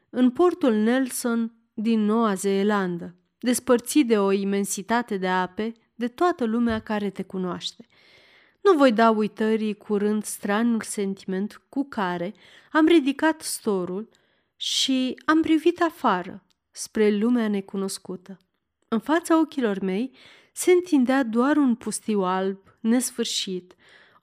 în 0.09 0.29
portul 0.31 0.73
Nelson 0.73 1.53
din 1.73 2.05
Noua 2.05 2.33
Zeelandă, 2.33 3.15
despărțit 3.39 4.07
de 4.07 4.17
o 4.17 4.31
imensitate 4.31 5.17
de 5.17 5.27
ape 5.27 5.73
de 5.95 6.07
toată 6.07 6.45
lumea 6.45 6.79
care 6.79 7.09
te 7.09 7.23
cunoaște. 7.23 7.87
Nu 8.61 8.77
voi 8.77 8.91
da 8.91 9.09
uitării 9.09 9.73
curând 9.73 10.23
stranul 10.23 10.81
sentiment 10.81 11.61
cu 11.69 11.85
care 11.89 12.33
am 12.71 12.85
ridicat 12.85 13.41
storul 13.41 14.09
și 14.55 15.21
am 15.25 15.41
privit 15.41 15.81
afară, 15.81 16.43
spre 16.73 17.09
lumea 17.09 17.47
necunoscută. 17.47 18.37
În 18.87 18.99
fața 18.99 19.39
ochilor 19.39 19.79
mei 19.79 20.15
se 20.53 20.71
întindea 20.71 21.23
doar 21.23 21.57
un 21.57 21.75
pustiu 21.75 22.21
alb, 22.21 22.59
nesfârșit, 22.79 23.75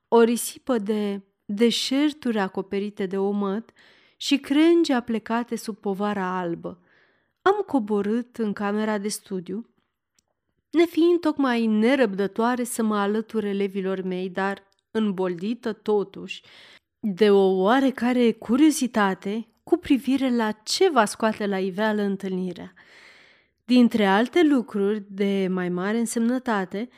o 0.08 0.22
risipă 0.22 0.78
de 0.78 1.22
deșerturi 1.44 2.38
acoperite 2.38 3.06
de 3.06 3.18
omăt 3.18 3.70
și 4.16 4.38
crengi 4.38 4.92
aplecate 4.92 5.56
sub 5.56 5.76
povara 5.76 6.38
albă. 6.38 6.82
Am 7.42 7.64
coborât 7.66 8.36
în 8.36 8.52
camera 8.52 8.98
de 8.98 9.08
studiu 9.08 9.70
nefiind 10.70 11.20
tocmai 11.20 11.66
nerăbdătoare 11.66 12.64
să 12.64 12.82
mă 12.82 12.96
alătur 12.96 13.44
elevilor 13.44 14.02
mei, 14.02 14.28
dar 14.28 14.62
îmboldită 14.90 15.72
totuși 15.72 16.42
de 17.00 17.30
o 17.30 17.62
oarecare 17.62 18.32
curiozitate 18.32 19.48
cu 19.70 19.76
privire 19.76 20.36
la 20.36 20.50
ce 20.50 20.90
va 20.90 21.04
scoate 21.04 21.46
la 21.46 21.58
iveală 21.58 22.02
întâlnirea. 22.02 22.72
Dintre 23.64 24.06
alte 24.06 24.42
lucruri 24.42 25.04
de 25.08 25.48
mai 25.50 25.68
mare 25.68 25.98
însemnătate, 25.98 26.88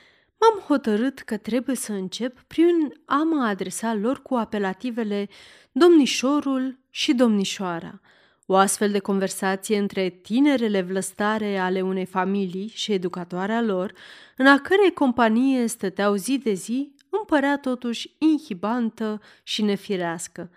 m-am 0.40 0.64
hotărât 0.66 1.18
că 1.18 1.36
trebuie 1.36 1.76
să 1.76 1.92
încep 1.92 2.40
prin 2.40 2.92
a 3.04 3.22
mă 3.22 3.44
adresa 3.44 3.94
lor 3.94 4.22
cu 4.22 4.34
apelativele 4.34 5.28
domnișorul 5.72 6.78
și 6.90 7.14
domnișoara. 7.14 8.00
O 8.46 8.56
astfel 8.56 8.90
de 8.90 8.98
conversație 8.98 9.78
între 9.78 10.08
tinerele 10.08 10.80
vlăstare 10.82 11.58
ale 11.58 11.80
unei 11.80 12.06
familii 12.06 12.72
și 12.74 12.92
educatoarea 12.92 13.62
lor, 13.62 13.92
în 14.36 14.46
a 14.46 14.58
cărei 14.58 14.92
companie 14.92 15.66
stăteau 15.66 16.14
zi 16.14 16.38
de 16.38 16.52
zi, 16.52 16.94
îmi 17.10 17.24
părea 17.26 17.58
totuși 17.58 18.14
inhibantă 18.18 19.20
și 19.42 19.62
nefirească– 19.62 20.50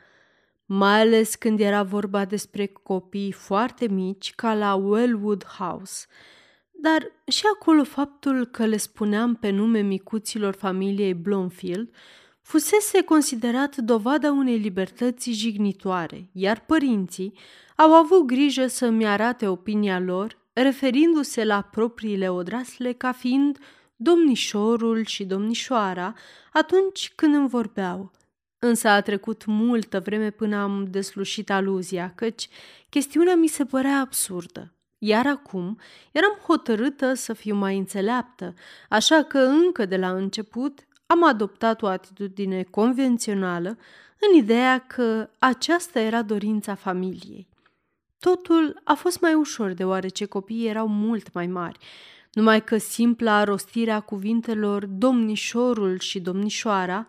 mai 0.65 0.99
ales 0.99 1.35
când 1.35 1.59
era 1.59 1.83
vorba 1.83 2.25
despre 2.25 2.65
copii 2.65 3.31
foarte 3.31 3.87
mici, 3.87 4.33
ca 4.35 4.53
la 4.53 4.75
Wellwood 4.75 5.45
House. 5.45 6.05
Dar 6.71 7.11
și 7.27 7.43
acolo 7.53 7.83
faptul 7.83 8.45
că 8.45 8.65
le 8.65 8.77
spuneam 8.77 9.35
pe 9.35 9.49
nume 9.49 9.79
micuților 9.79 10.53
familiei 10.53 11.13
Blomfield 11.13 11.89
fusese 12.41 13.03
considerat 13.03 13.75
dovada 13.75 14.31
unei 14.31 14.57
libertăți 14.57 15.31
jignitoare, 15.31 16.29
iar 16.31 16.65
părinții 16.65 17.33
au 17.75 17.91
avut 17.93 18.25
grijă 18.25 18.67
să-mi 18.67 19.07
arate 19.07 19.47
opinia 19.47 19.99
lor, 19.99 20.37
referindu-se 20.53 21.43
la 21.43 21.61
propriile 21.61 22.29
odrasle 22.29 22.91
ca 22.91 23.11
fiind 23.11 23.57
domnișorul 23.95 25.05
și 25.05 25.23
domnișoara 25.23 26.13
atunci 26.53 27.11
când 27.15 27.35
îmi 27.35 27.49
vorbeau– 27.49 28.11
Însă 28.67 28.87
a 28.87 29.01
trecut 29.01 29.45
multă 29.45 29.99
vreme 29.99 30.29
până 30.29 30.55
am 30.55 30.87
deslușit 30.89 31.49
aluzia, 31.51 32.11
căci 32.15 32.49
chestiunea 32.89 33.35
mi 33.35 33.47
se 33.47 33.65
părea 33.65 33.99
absurdă. 33.99 34.73
Iar 34.97 35.27
acum 35.27 35.79
eram 36.11 36.39
hotărâtă 36.47 37.13
să 37.13 37.33
fiu 37.33 37.55
mai 37.55 37.77
înțeleaptă, 37.77 38.53
așa 38.89 39.23
că 39.23 39.37
încă 39.37 39.85
de 39.85 39.97
la 39.97 40.11
început 40.11 40.79
am 41.05 41.23
adoptat 41.23 41.81
o 41.81 41.87
atitudine 41.87 42.63
convențională 42.63 43.77
în 44.19 44.37
ideea 44.37 44.79
că 44.87 45.29
aceasta 45.39 45.99
era 45.99 46.21
dorința 46.21 46.75
familiei. 46.75 47.47
Totul 48.19 48.81
a 48.83 48.93
fost 48.93 49.19
mai 49.19 49.33
ușor 49.33 49.71
deoarece 49.71 50.25
copiii 50.25 50.67
erau 50.67 50.87
mult 50.87 51.33
mai 51.33 51.47
mari, 51.47 51.77
numai 52.33 52.63
că 52.63 52.77
simpla 52.77 53.43
rostire 53.43 53.91
a 53.91 53.99
cuvintelor 53.99 54.85
domnișorul 54.85 55.99
și 55.99 56.19
domnișoara 56.19 57.07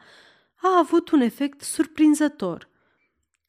a 0.74 0.78
avut 0.78 1.10
un 1.10 1.20
efect 1.20 1.60
surprinzător. 1.60 2.68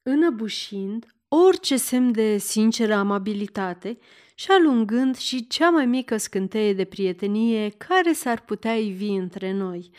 Înăbușind 0.04 1.06
orice 1.28 1.78
semn 1.78 2.12
de 2.12 2.38
sinceră 2.38 2.94
amabilitate 2.94 3.98
și 4.36 4.52
alungând 4.52 5.16
și 5.16 5.48
cea 5.48 5.70
mai 5.70 5.86
mică 5.86 6.18
scânteie 6.18 6.74
de 6.74 6.84
prietenie 6.84 7.70
care 7.70 8.14
s-ar 8.14 8.42
putea 8.42 8.78
ivi 8.78 9.10
între 9.10 9.52
noi. 9.52 9.90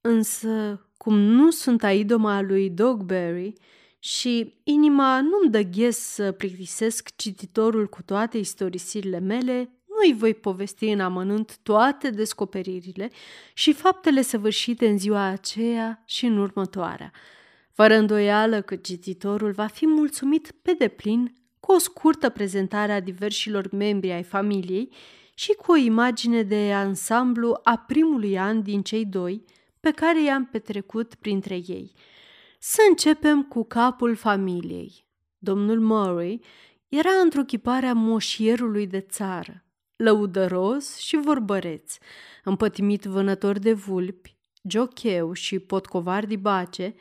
Însă, 0.00 0.86
cum 0.96 1.18
nu 1.18 1.50
sunt 1.50 1.82
a 1.82 1.92
idoma 1.92 2.40
lui 2.40 2.70
Dogberry 2.70 3.52
și 3.98 4.54
inima 4.64 5.20
nu-mi 5.20 5.50
dă 5.50 5.60
ghes 5.60 5.98
să 5.98 6.32
plictisesc 6.32 7.16
cititorul 7.16 7.88
cu 7.88 8.02
toate 8.02 8.38
istorisirile 8.38 9.18
mele, 9.18 9.70
nu-i 9.98 10.14
voi 10.18 10.34
povesti 10.34 10.88
în 10.88 11.00
amănunt 11.00 11.58
toate 11.62 12.10
descoperirile 12.10 13.10
și 13.54 13.72
faptele 13.72 14.22
săvârșite 14.22 14.88
în 14.88 14.98
ziua 14.98 15.24
aceea 15.24 16.02
și 16.06 16.26
în 16.26 16.38
următoarea, 16.38 17.12
fără 17.72 17.94
îndoială 17.94 18.60
că 18.60 18.76
cititorul 18.76 19.52
va 19.52 19.66
fi 19.66 19.86
mulțumit 19.86 20.54
pe 20.62 20.72
deplin 20.78 21.36
cu 21.60 21.72
o 21.72 21.78
scurtă 21.78 22.28
prezentare 22.28 22.92
a 22.92 23.00
diversilor 23.00 23.68
membri 23.72 24.12
ai 24.12 24.22
familiei 24.22 24.92
și 25.34 25.52
cu 25.52 25.72
o 25.72 25.76
imagine 25.76 26.42
de 26.42 26.72
ansamblu 26.72 27.60
a 27.62 27.76
primului 27.76 28.38
an 28.38 28.62
din 28.62 28.82
cei 28.82 29.06
doi 29.06 29.44
pe 29.80 29.90
care 29.90 30.22
i-am 30.22 30.46
petrecut 30.46 31.14
printre 31.14 31.54
ei. 31.54 31.92
Să 32.58 32.80
începem 32.88 33.42
cu 33.42 33.64
capul 33.64 34.14
familiei. 34.14 35.06
Domnul 35.38 35.80
Murray 35.80 36.40
era 36.88 37.10
într-o 37.22 37.42
chipare 37.42 37.92
moșierului 37.92 38.86
de 38.86 39.00
țară, 39.00 39.64
lăudăros 40.02 40.96
și 40.96 41.16
vorbăreț, 41.16 41.96
împătimit 42.44 43.04
vânător 43.04 43.58
de 43.58 43.72
vulpi, 43.72 44.36
jocheu 44.68 45.32
și 45.32 45.58
potcovar 45.58 46.26
de 46.26 46.36
bace, 46.36 46.94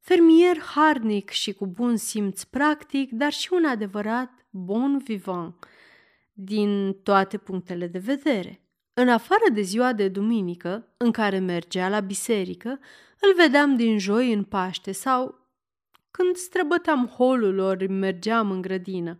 fermier 0.00 0.58
harnic 0.58 1.30
și 1.30 1.52
cu 1.52 1.66
bun 1.66 1.96
simț 1.96 2.42
practic, 2.42 3.10
dar 3.12 3.32
și 3.32 3.48
un 3.52 3.64
adevărat 3.64 4.30
bon 4.50 4.98
vivant 4.98 5.66
din 6.32 6.96
toate 7.02 7.38
punctele 7.38 7.86
de 7.86 7.98
vedere. 7.98 8.60
În 8.94 9.08
afară 9.08 9.44
de 9.52 9.60
ziua 9.60 9.92
de 9.92 10.08
duminică, 10.08 10.94
în 10.96 11.10
care 11.10 11.38
mergea 11.38 11.88
la 11.88 12.00
biserică, 12.00 12.68
îl 13.20 13.34
vedeam 13.36 13.76
din 13.76 13.98
joi 13.98 14.32
în 14.32 14.44
Paște 14.44 14.92
sau 14.92 15.46
când 16.10 16.36
străbăteam 16.36 17.06
holul 17.06 17.58
ori 17.58 17.88
mergeam 17.88 18.50
în 18.50 18.60
grădină, 18.60 19.16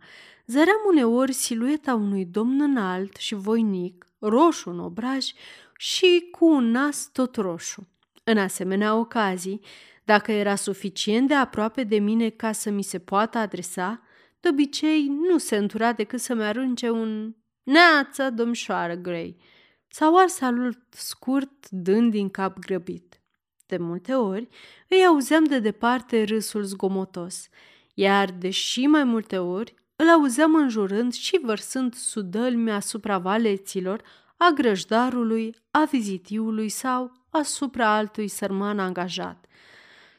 zăream 0.47 0.79
uneori 0.87 1.33
silueta 1.33 1.93
unui 1.93 2.25
domn 2.25 2.61
înalt 2.61 3.15
și 3.15 3.35
voinic, 3.35 4.07
roșu 4.19 4.69
în 4.69 4.79
obraj 4.79 5.25
și 5.77 6.27
cu 6.31 6.45
un 6.45 6.71
nas 6.71 7.09
tot 7.11 7.35
roșu. 7.35 7.87
În 8.23 8.37
asemenea 8.37 8.95
ocazii, 8.95 9.61
dacă 10.03 10.31
era 10.31 10.55
suficient 10.55 11.27
de 11.27 11.33
aproape 11.33 11.83
de 11.83 11.99
mine 11.99 12.29
ca 12.29 12.51
să 12.51 12.69
mi 12.69 12.83
se 12.83 12.99
poată 12.99 13.37
adresa, 13.37 14.01
de 14.39 14.49
obicei 14.49 15.07
nu 15.07 15.37
se 15.37 15.55
întura 15.55 15.93
decât 15.93 16.19
să-mi 16.19 16.43
arunce 16.43 16.89
un 16.89 17.35
Neață, 17.67 18.29
domșoară 18.29 18.95
Grey, 18.95 19.37
sau 19.87 20.17
ar 20.17 20.27
salut 20.27 20.79
scurt 20.89 21.69
dând 21.69 22.11
din 22.11 22.29
cap 22.29 22.59
grăbit. 22.59 23.21
De 23.65 23.77
multe 23.77 24.13
ori 24.13 24.47
îi 24.87 25.05
auzeam 25.05 25.43
de 25.43 25.59
departe 25.59 26.23
râsul 26.23 26.63
zgomotos, 26.63 27.49
iar 27.93 28.31
deși 28.31 28.85
mai 28.85 29.03
multe 29.03 29.37
ori 29.37 29.75
îl 29.97 30.09
auzeam 30.09 30.55
înjurând 30.55 31.13
și 31.13 31.39
vărsând 31.43 31.93
sudălmi 31.93 32.71
asupra 32.71 33.17
valeților, 33.17 34.01
a 34.37 34.51
grăjdarului, 34.55 35.55
a 35.71 35.87
vizitiului 35.91 36.69
sau 36.69 37.11
asupra 37.29 37.95
altui 37.95 38.27
sărman 38.27 38.79
angajat. 38.79 39.45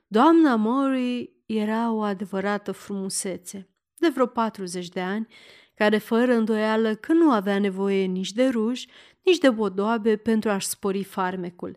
Doamna 0.06 0.56
Mori 0.56 1.30
era 1.46 1.90
o 1.92 2.00
adevărată 2.00 2.72
frumusețe, 2.72 3.68
de 3.96 4.08
vreo 4.08 4.26
40 4.26 4.88
de 4.88 5.00
ani, 5.00 5.26
care 5.74 5.98
fără 5.98 6.32
îndoială 6.32 6.94
că 6.94 7.12
nu 7.12 7.30
avea 7.30 7.58
nevoie 7.58 8.04
nici 8.04 8.32
de 8.32 8.48
ruj, 8.48 8.84
nici 9.22 9.38
de 9.38 9.50
bodoabe 9.50 10.16
pentru 10.16 10.50
a-și 10.50 10.66
spori 10.66 11.04
farmecul. 11.04 11.76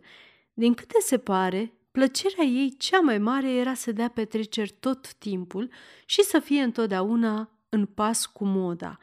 Din 0.52 0.74
câte 0.74 1.00
se 1.00 1.18
pare, 1.18 1.72
plăcerea 1.90 2.44
ei 2.44 2.74
cea 2.78 3.00
mai 3.00 3.18
mare 3.18 3.50
era 3.52 3.74
să 3.74 3.92
dea 3.92 4.08
petreceri 4.08 4.74
tot 4.80 5.14
timpul 5.14 5.70
și 6.06 6.22
să 6.22 6.38
fie 6.38 6.62
întotdeauna 6.62 7.50
în 7.74 7.86
pas 7.86 8.26
cu 8.26 8.44
moda. 8.44 8.98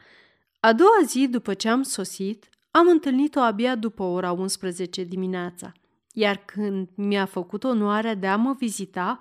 A 0.60 0.72
doua 0.72 1.00
zi 1.06 1.28
după 1.28 1.54
ce 1.54 1.68
am 1.68 1.82
sosit, 1.82 2.48
am 2.70 2.88
întâlnit-o 2.88 3.40
abia 3.40 3.74
după 3.74 4.02
ora 4.02 4.32
11 4.32 5.02
dimineața, 5.02 5.72
iar 6.12 6.36
când 6.36 6.88
mi-a 6.94 7.24
făcut 7.24 7.64
onoarea 7.64 8.14
de 8.14 8.26
a 8.26 8.36
mă 8.36 8.54
vizita, 8.58 9.18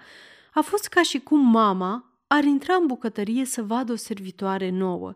a 0.53 0.61
fost 0.61 0.87
ca 0.87 1.01
și 1.01 1.19
cum 1.19 1.39
mama 1.39 2.19
ar 2.27 2.43
intra 2.43 2.73
în 2.73 2.85
bucătărie 2.85 3.45
să 3.45 3.63
vadă 3.63 3.91
o 3.91 3.95
servitoare 3.95 4.69
nouă, 4.69 5.13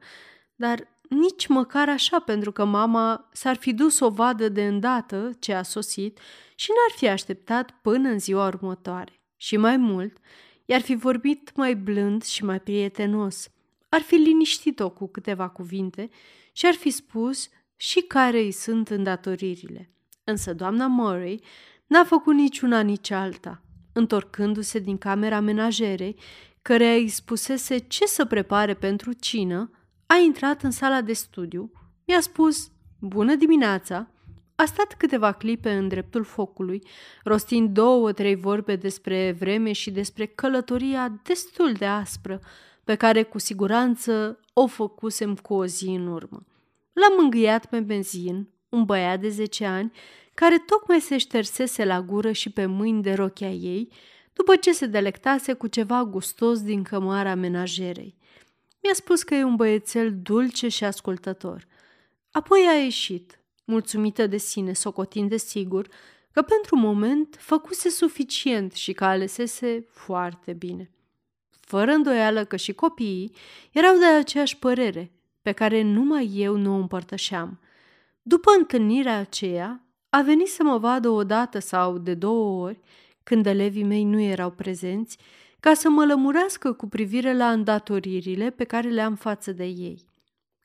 dar 0.55 0.87
nici 1.09 1.47
măcar 1.47 1.89
așa 1.89 2.19
pentru 2.19 2.51
că 2.51 2.65
mama 2.65 3.29
s-ar 3.33 3.55
fi 3.55 3.73
dus 3.73 3.99
o 3.99 4.09
vadă 4.09 4.49
de 4.49 4.65
îndată 4.65 5.31
ce 5.39 5.53
a 5.53 5.63
sosit 5.63 6.19
și 6.55 6.69
n-ar 6.69 6.97
fi 6.97 7.07
așteptat 7.07 7.71
până 7.81 8.09
în 8.09 8.19
ziua 8.19 8.47
următoare. 8.47 9.21
Și 9.37 9.57
mai 9.57 9.77
mult, 9.77 10.17
i-ar 10.65 10.81
fi 10.81 10.95
vorbit 10.95 11.55
mai 11.55 11.75
blând 11.75 12.23
și 12.23 12.43
mai 12.43 12.59
prietenos– 12.59 13.47
ar 13.93 14.01
fi 14.01 14.15
liniștit-o 14.15 14.89
cu 14.89 15.07
câteva 15.07 15.49
cuvinte 15.49 16.09
și 16.51 16.65
ar 16.65 16.73
fi 16.73 16.89
spus 16.89 17.49
și 17.75 18.01
care 18.01 18.39
îi 18.39 18.51
sunt 18.51 18.89
îndatoririle. 18.89 19.91
Însă 20.23 20.53
doamna 20.53 20.87
Murray 20.87 21.41
n-a 21.87 22.03
făcut 22.03 22.33
niciuna 22.33 22.81
nici 22.81 23.11
alta. 23.11 23.61
Întorcându-se 23.93 24.79
din 24.79 24.97
camera 24.97 25.39
menajerei, 25.39 26.19
care 26.61 26.93
îi 26.93 27.07
spusese 27.07 27.77
ce 27.77 28.05
să 28.05 28.25
prepare 28.25 28.73
pentru 28.73 29.11
cină, 29.13 29.71
a 30.05 30.15
intrat 30.15 30.63
în 30.63 30.71
sala 30.71 31.01
de 31.01 31.13
studiu, 31.13 31.71
mi-a 32.05 32.19
spus 32.19 32.71
Bună 32.99 33.35
dimineața! 33.35 34.07
A 34.55 34.65
stat 34.65 34.93
câteva 34.97 35.31
clipe 35.31 35.71
în 35.71 35.87
dreptul 35.87 36.23
focului, 36.23 36.81
rostind 37.23 37.69
două, 37.69 38.11
trei 38.11 38.35
vorbe 38.35 38.75
despre 38.75 39.35
vreme 39.39 39.71
și 39.71 39.91
despre 39.91 40.25
călătoria 40.25 41.19
destul 41.23 41.73
de 41.73 41.85
aspră 41.85 42.41
pe 42.83 42.95
care 42.95 43.23
cu 43.23 43.37
siguranță 43.37 44.39
o 44.53 44.67
făcusem 44.67 45.35
cu 45.35 45.53
o 45.53 45.65
zi 45.65 45.85
în 45.85 46.07
urmă. 46.07 46.45
L-am 46.93 47.13
mângâiat 47.17 47.65
pe 47.65 47.79
benzin, 47.79 48.47
un 48.69 48.83
băiat 48.83 49.19
de 49.19 49.29
zece 49.29 49.65
ani, 49.65 49.91
care 50.33 50.57
tocmai 50.57 51.01
se 51.01 51.17
ștersese 51.17 51.85
la 51.85 52.01
gură 52.01 52.31
și 52.31 52.49
pe 52.49 52.65
mâini 52.65 53.01
de 53.01 53.13
rochia 53.13 53.51
ei, 53.51 53.89
după 54.33 54.55
ce 54.55 54.71
se 54.71 54.85
delectase 54.85 55.53
cu 55.53 55.67
ceva 55.67 56.03
gustos 56.03 56.61
din 56.61 56.83
cămara 56.83 57.35
menajerei. 57.35 58.15
Mi-a 58.81 58.93
spus 58.93 59.23
că 59.23 59.35
e 59.35 59.43
un 59.43 59.55
băiețel 59.55 60.15
dulce 60.21 60.67
și 60.67 60.83
ascultător. 60.83 61.67
Apoi 62.31 62.65
a 62.69 62.77
ieșit, 62.77 63.39
mulțumită 63.65 64.27
de 64.27 64.37
sine, 64.37 64.73
socotind 64.73 65.29
de 65.29 65.37
sigur 65.37 65.87
că 66.31 66.41
pentru 66.41 66.75
moment 66.75 67.35
făcuse 67.39 67.89
suficient 67.89 68.73
și 68.73 68.93
că 68.93 69.05
alesese 69.05 69.85
foarte 69.89 70.53
bine. 70.53 70.91
Fără 71.65 71.91
îndoială 71.91 72.45
că 72.45 72.55
și 72.55 72.73
copiii 72.73 73.35
erau 73.71 73.97
de 73.97 74.05
aceeași 74.05 74.57
părere, 74.57 75.11
pe 75.41 75.51
care 75.51 75.81
numai 75.81 76.31
eu 76.35 76.55
nu 76.55 76.73
o 76.73 76.77
împărtășeam. 76.77 77.59
După 78.21 78.51
întâlnirea 78.57 79.17
aceea, 79.17 79.83
a 80.09 80.21
venit 80.21 80.47
să 80.47 80.63
mă 80.63 80.77
vadă 80.77 81.09
o 81.09 81.23
dată 81.23 81.59
sau 81.59 81.97
de 81.97 82.13
două 82.13 82.65
ori, 82.65 82.79
când 83.23 83.45
elevii 83.45 83.83
mei 83.83 84.03
nu 84.03 84.21
erau 84.21 84.51
prezenți, 84.51 85.17
ca 85.59 85.73
să 85.73 85.89
mă 85.89 86.05
lămurească 86.05 86.73
cu 86.73 86.87
privire 86.87 87.33
la 87.33 87.51
îndatoririle 87.51 88.49
pe 88.49 88.63
care 88.63 88.89
le 88.89 89.01
am 89.01 89.15
față 89.15 89.51
de 89.51 89.65
ei. 89.65 90.05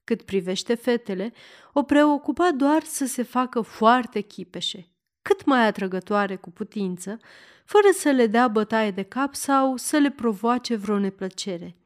Cât 0.04 0.22
privește 0.22 0.74
fetele, 0.74 1.32
o 1.72 1.82
preocupa 1.82 2.50
doar 2.50 2.82
să 2.82 3.06
se 3.06 3.22
facă 3.22 3.60
foarte 3.60 4.20
chipeșe, 4.20 4.88
cât 5.28 5.44
mai 5.44 5.66
atrăgătoare 5.66 6.36
cu 6.36 6.50
putință, 6.50 7.18
fără 7.64 7.88
să 7.92 8.10
le 8.10 8.26
dea 8.26 8.48
bătaie 8.48 8.90
de 8.90 9.02
cap 9.02 9.34
sau 9.34 9.76
să 9.76 9.96
le 9.96 10.10
provoace 10.10 10.76
vreo 10.76 10.98
neplăcere. 10.98 11.76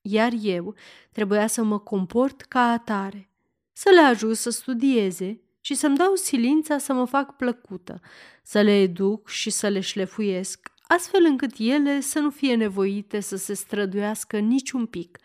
Iar 0.00 0.32
eu 0.42 0.74
trebuia 1.12 1.46
să 1.46 1.62
mă 1.62 1.78
comport 1.78 2.40
ca 2.40 2.60
atare, 2.60 3.28
să 3.72 3.90
le 3.90 4.00
ajut 4.00 4.36
să 4.36 4.50
studieze 4.50 5.40
și 5.60 5.74
să-mi 5.74 5.96
dau 5.96 6.14
silința 6.14 6.78
să 6.78 6.92
mă 6.92 7.04
fac 7.04 7.36
plăcută, 7.36 8.00
să 8.42 8.60
le 8.60 8.80
educ 8.80 9.28
și 9.28 9.50
să 9.50 9.68
le 9.68 9.80
șlefuiesc, 9.80 10.72
astfel 10.82 11.24
încât 11.24 11.52
ele 11.58 12.00
să 12.00 12.18
nu 12.18 12.30
fie 12.30 12.54
nevoite 12.54 13.20
să 13.20 13.36
se 13.36 13.54
străduiască 13.54 14.38
niciun 14.38 14.86
pic, 14.86 15.18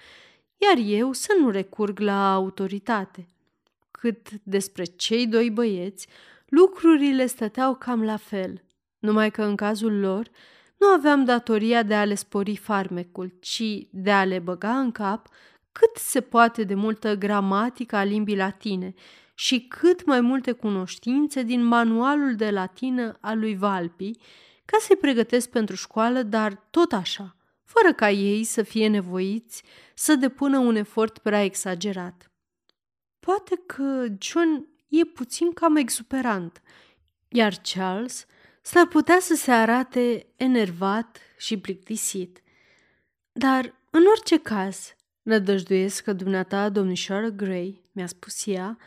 iar 0.58 0.78
eu 0.78 1.12
să 1.12 1.36
nu 1.40 1.50
recurg 1.50 2.00
la 2.00 2.34
autoritate. 2.34 3.28
Cât 3.92 4.30
despre 4.44 4.84
cei 4.84 5.28
doi 5.28 5.52
băieți, 5.52 6.08
lucrurile 6.48 7.26
stăteau 7.26 7.76
cam 7.76 8.04
la 8.04 8.18
fel, 8.18 8.64
numai 9.00 9.32
că 9.32 9.44
în 9.44 9.56
cazul 9.56 10.00
lor 10.00 10.30
nu 10.78 10.88
aveam 10.88 11.24
datoria 11.24 11.84
de 11.84 11.96
a 11.96 12.06
le 12.06 12.16
spori 12.16 12.56
farmecul, 12.56 13.38
ci 13.40 13.64
de 13.92 14.12
a 14.12 14.24
le 14.24 14.40
băga 14.40 14.80
în 14.80 14.92
cap 14.92 15.28
cât 15.72 15.96
se 15.96 16.22
poate 16.22 16.64
de 16.64 16.74
multă 16.74 17.16
gramatică 17.16 17.96
a 17.96 18.04
limbii 18.04 18.36
latine 18.36 18.94
și 19.36 19.68
cât 19.68 20.06
mai 20.06 20.22
multe 20.22 20.52
cunoștințe 20.52 21.44
din 21.44 21.64
manualul 21.64 22.36
de 22.36 22.50
latină 22.50 23.18
al 23.22 23.40
lui 23.40 23.56
Valpi, 23.56 24.12
ca 24.66 24.78
să-i 24.80 24.96
pregătesc 24.96 25.50
pentru 25.50 25.76
școală, 25.76 26.22
dar 26.22 26.68
tot 26.70 26.92
așa, 26.92 27.36
fără 27.64 27.94
ca 27.94 28.10
ei 28.10 28.44
să 28.44 28.64
fie 28.64 28.88
nevoiți 28.88 29.64
să 29.96 30.16
depună 30.16 30.58
un 30.58 30.76
efort 30.76 31.18
prea 31.18 31.44
exagerat. 31.44 32.32
Poate 33.20 33.62
că 33.66 34.06
John 34.20 34.68
e 34.88 35.04
puțin 35.06 35.52
cam 35.52 35.76
exuperant, 35.76 36.62
iar 37.28 37.54
Charles 37.64 38.26
s-ar 38.62 38.88
putea 38.88 39.18
să 39.20 39.36
se 39.36 39.52
arate 39.52 40.28
enervat 40.36 41.18
și 41.38 41.60
plictisit. 41.60 42.42
Dar, 43.32 43.74
în 43.90 44.04
orice 44.06 44.38
caz, 44.40 44.96
nădăjduiesc 45.22 46.04
că 46.04 46.14
dumneata, 46.14 46.70
domnișoară 46.70 47.30
Gray, 47.30 47.82
mi-a 47.92 48.08
spus 48.08 48.46
ea, 48.46 48.78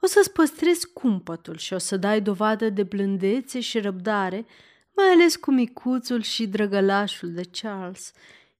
o 0.00 0.06
să-ți 0.06 0.32
păstrezi 0.32 0.92
cumpătul 0.92 1.56
și 1.56 1.72
o 1.72 1.78
să 1.78 1.96
dai 1.96 2.20
dovadă 2.20 2.68
de 2.68 2.82
blândețe 2.82 3.60
și 3.60 3.80
răbdare, 3.80 4.46
mai 4.96 5.06
ales 5.06 5.36
cu 5.36 5.50
micuțul 5.50 6.22
și 6.22 6.46
drăgălașul 6.46 7.32
de 7.32 7.42
Charles. 7.60 8.12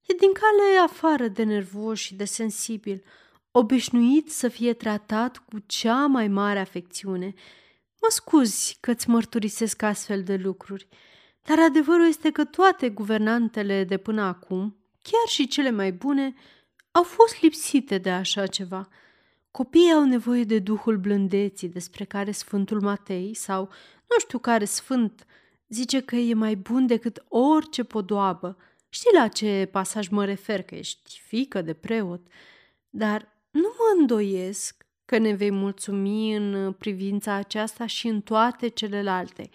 E 0.06 0.14
din 0.18 0.32
cale 0.32 0.78
afară 0.84 1.28
de 1.28 1.42
nervos 1.42 1.98
și 1.98 2.14
de 2.14 2.24
sensibil, 2.24 3.04
obișnuit 3.58 4.30
să 4.30 4.48
fie 4.48 4.72
tratat 4.72 5.38
cu 5.38 5.58
cea 5.66 6.06
mai 6.06 6.28
mare 6.28 6.58
afecțiune. 6.58 7.34
Mă 8.00 8.08
scuzi 8.08 8.76
că-ți 8.80 9.08
mărturisesc 9.08 9.82
astfel 9.82 10.22
de 10.22 10.36
lucruri, 10.36 10.88
dar 11.42 11.58
adevărul 11.58 12.06
este 12.06 12.30
că 12.30 12.44
toate 12.44 12.88
guvernantele 12.88 13.84
de 13.84 13.96
până 13.96 14.22
acum, 14.22 14.76
chiar 15.02 15.28
și 15.28 15.46
cele 15.46 15.70
mai 15.70 15.92
bune, 15.92 16.34
au 16.90 17.02
fost 17.02 17.42
lipsite 17.42 17.98
de 17.98 18.10
așa 18.10 18.46
ceva– 18.46 18.88
Copiii 19.50 19.92
au 19.92 20.04
nevoie 20.04 20.44
de 20.44 20.58
duhul 20.58 20.96
blândeții 20.96 21.68
despre 21.68 22.04
care 22.04 22.30
Sfântul 22.30 22.80
Matei 22.80 23.34
sau 23.34 23.60
nu 24.08 24.18
știu 24.18 24.38
care 24.38 24.64
sfânt 24.64 25.26
zice 25.68 26.00
că 26.00 26.16
e 26.16 26.34
mai 26.34 26.56
bun 26.56 26.86
decât 26.86 27.24
orice 27.28 27.84
podoabă. 27.84 28.56
Știi 28.88 29.10
la 29.14 29.28
ce 29.28 29.68
pasaj 29.72 30.08
mă 30.08 30.24
refer, 30.24 30.62
că 30.62 30.74
ești 30.74 31.20
fică 31.26 31.62
de 31.62 31.72
preot, 31.72 32.20
dar 32.90 33.37
nu 33.50 33.74
mă 33.78 34.00
îndoiesc 34.00 34.86
că 35.04 35.18
ne 35.18 35.32
vei 35.32 35.50
mulțumi 35.50 36.34
în 36.34 36.72
privința 36.72 37.32
aceasta 37.32 37.86
și 37.86 38.06
în 38.06 38.20
toate 38.20 38.68
celelalte. 38.68 39.50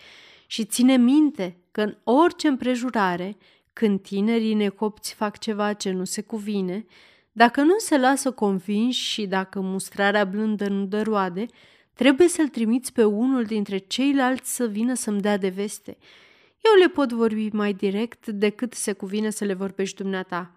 Și 0.48 0.66
ține 0.66 0.98
minte 0.98 1.58
că 1.72 1.82
în 1.82 1.98
orice 2.04 2.48
împrejurare, 2.48 3.38
când 3.74 4.02
tinerii 4.02 4.54
necopți 4.54 5.14
fac 5.14 5.38
ceva 5.38 5.74
ce 5.74 5.92
nu 5.92 6.04
se 6.04 6.22
cuvine, 6.22 6.86
dacă 7.32 7.62
nu 7.62 7.78
se 7.78 7.98
lasă 7.98 8.32
convinși 8.32 9.04
și 9.04 9.26
dacă 9.26 9.60
mustrarea 9.60 10.26
blândă 10.26 10.68
nu 10.68 10.86
dă 10.86 11.02
roade, 11.02 11.46
trebuie 11.94 12.28
să-l 12.28 12.48
trimiți 12.48 12.94
pe 12.94 13.04
unul 13.04 13.44
dintre 13.44 13.78
ceilalți 13.78 14.56
să 14.56 14.68
vină 14.68 14.94
să-mi 14.94 15.22
dea 15.22 15.38
de 15.38 15.50
veste. 15.50 15.98
Eu 16.62 16.82
le 16.82 16.88
pot 16.88 17.12
vorbi 17.12 17.50
mai 17.52 17.74
direct 17.74 18.28
decât 18.28 18.74
se 18.74 18.94
cuvine 18.94 19.30
să 19.30 19.46
le 19.46 19.54
vorbești 19.54 20.02
dumneata. 20.02 20.52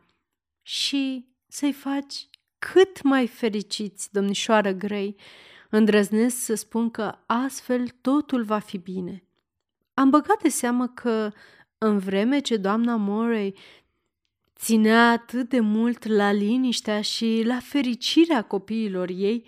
Și 0.62 1.26
să-i 1.48 1.72
faci 1.72 2.28
cât 2.72 3.02
mai 3.02 3.26
fericiți, 3.26 4.12
domnișoară 4.12 4.72
Grey, 4.72 5.16
îndrăznesc 5.70 6.36
să 6.36 6.54
spun 6.54 6.90
că 6.90 7.18
astfel 7.26 7.88
totul 8.00 8.42
va 8.42 8.58
fi 8.58 8.78
bine. 8.78 9.24
Am 9.94 10.10
băgat 10.10 10.42
de 10.42 10.48
seamă 10.48 10.88
că, 10.88 11.32
în 11.78 11.98
vreme 11.98 12.38
ce 12.38 12.56
doamna 12.56 12.96
Morey 12.96 13.54
Ținea 14.58 15.10
atât 15.10 15.48
de 15.48 15.60
mult 15.60 16.06
la 16.06 16.32
liniștea 16.32 17.00
și 17.00 17.42
la 17.44 17.58
fericirea 17.58 18.42
copiilor 18.42 19.08
ei, 19.08 19.46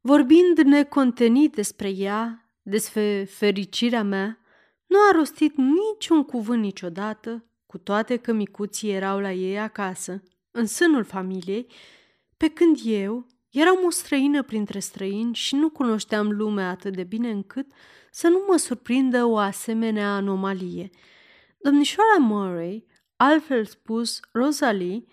vorbind 0.00 0.58
necontenit 0.58 1.54
despre 1.54 1.88
ea, 1.88 2.50
despre 2.62 3.26
fericirea 3.30 4.02
mea, 4.02 4.38
nu 4.86 4.96
a 5.10 5.16
rostit 5.16 5.56
niciun 5.56 6.24
cuvânt 6.24 6.62
niciodată, 6.62 7.44
cu 7.66 7.78
toate 7.78 8.16
că 8.16 8.32
micuții 8.32 8.90
erau 8.90 9.20
la 9.20 9.32
ei 9.32 9.58
acasă, 9.58 10.22
în 10.50 10.66
sânul 10.66 11.04
familiei, 11.04 11.66
pe 12.36 12.48
când 12.48 12.78
eu 12.84 13.26
eram 13.50 13.78
o 13.86 13.90
străină 13.90 14.42
printre 14.42 14.78
străini 14.78 15.34
și 15.34 15.54
nu 15.54 15.70
cunoșteam 15.70 16.30
lumea 16.30 16.70
atât 16.70 16.94
de 16.94 17.02
bine 17.02 17.30
încât 17.30 17.66
să 18.10 18.28
nu 18.28 18.44
mă 18.48 18.56
surprindă 18.56 19.24
o 19.24 19.36
asemenea 19.36 20.14
anomalie. 20.14 20.90
Domnișoara 21.58 22.16
Murray 22.18 22.86
Altfel 23.16 23.64
spus, 23.64 24.20
Rosalie 24.32 25.04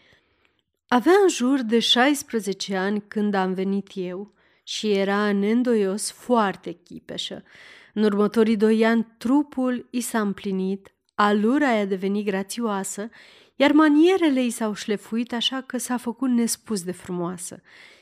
avea 0.87 1.13
în 1.21 1.29
jur 1.29 1.61
de 1.61 1.79
16 1.79 2.75
ani 2.75 3.03
când 3.07 3.33
am 3.33 3.53
venit 3.53 3.89
eu 3.93 4.33
și 4.63 4.91
era 4.91 5.31
neîndoios 5.31 6.11
foarte 6.11 6.71
chipeșă. 6.71 7.43
În 7.93 8.03
următorii 8.03 8.57
doi 8.57 8.85
ani 8.85 9.07
trupul 9.17 9.87
i 9.89 10.01
s-a 10.01 10.19
împlinit, 10.19 10.93
alura 11.15 11.69
i-a 11.69 11.85
devenit 11.85 12.25
grațioasă, 12.25 13.09
iar 13.55 13.71
manierele 13.71 14.43
i 14.43 14.49
s-au 14.49 14.73
șlefuit 14.73 15.33
așa 15.33 15.61
că 15.61 15.77
s-a 15.77 15.97
făcut 15.97 16.29
nespus 16.29 16.83
de 16.83 16.91
frumoasă. 16.91 17.61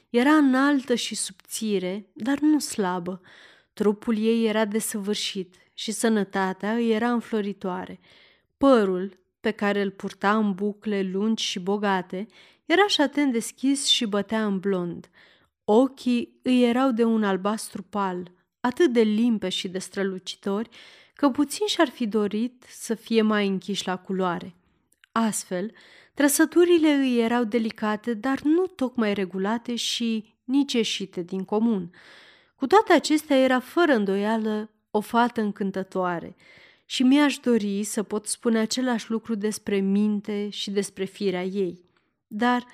Era 0.10 0.32
înaltă 0.32 0.96
și 0.96 1.16
subțire, 1.16 2.10
dar 2.14 2.40
nu 2.40 2.60
slabă. 2.60 3.22
Trupul 3.74 4.18
ei 4.18 4.46
era 4.46 4.66
desăvârșit 4.66 5.56
și 5.74 5.92
sănătatea 5.92 6.74
îi 6.74 6.92
era 6.92 7.12
înfloritoare. 7.12 8.00
Părul, 8.58 9.20
pe 9.40 9.52
care 9.52 9.82
îl 9.82 9.92
purta 9.92 10.38
în 10.38 10.54
bucle 10.54 11.02
lungi 11.02 11.44
și 11.44 11.60
bogate, 11.60 12.28
era 12.66 12.88
șaten 12.88 13.32
deschis 13.32 13.86
și 13.86 14.06
bătea 14.06 14.46
în 14.46 14.60
blond. 14.60 15.10
Ochii 15.64 16.40
îi 16.44 16.64
erau 16.64 16.92
de 16.92 17.04
un 17.04 17.24
albastru 17.24 17.84
pal, 17.84 18.32
atât 18.60 18.94
de 18.94 19.02
limpe 19.02 19.50
și 19.50 19.68
de 19.68 19.80
strălucitori, 19.80 20.70
că 21.14 21.30
puțin 21.30 21.68
și-ar 21.68 21.90
fi 21.90 22.08
dorit 22.08 22.66
să 22.68 22.94
fie 22.94 23.22
mai 23.22 23.48
închiși 23.48 23.88
la 23.88 23.98
culoare. 23.98 24.56
Astfel, 25.12 25.72
trăsăturile 26.14 26.94
îi 26.94 27.20
erau 27.20 27.44
delicate, 27.44 28.14
dar 28.14 28.42
nu 28.42 28.66
tocmai 28.66 29.14
regulate 29.14 29.76
și 29.76 30.36
nici 30.44 30.74
ieșite 30.74 31.22
din 31.22 31.46
comun. 31.46 31.92
Cu 32.56 32.68
toate 32.68 32.94
acestea 32.94 33.38
era 33.38 33.60
fără 33.60 33.94
îndoială 33.94 34.72
o 34.92 35.02
fată 35.02 35.42
încântătoare– 35.42 36.36
și 36.92 37.04
mi-aș 37.04 37.38
dori 37.38 37.84
să 37.84 38.04
pot 38.04 38.28
spune 38.28 38.60
același 38.60 39.12
lucru 39.12 39.36
despre 39.36 39.78
minte 39.78 40.50
și 40.50 40.72
despre 40.72 41.06
firea 41.06 41.44
ei. 41.44 41.84
Dar 42.28 42.66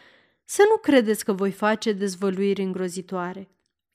să 0.46 0.64
nu 0.70 0.78
credeți 0.78 1.26
că 1.26 1.34
voi 1.34 1.52
face 1.52 1.92
dezvăluiri 1.92 2.62
îngrozitoare. 2.62 3.50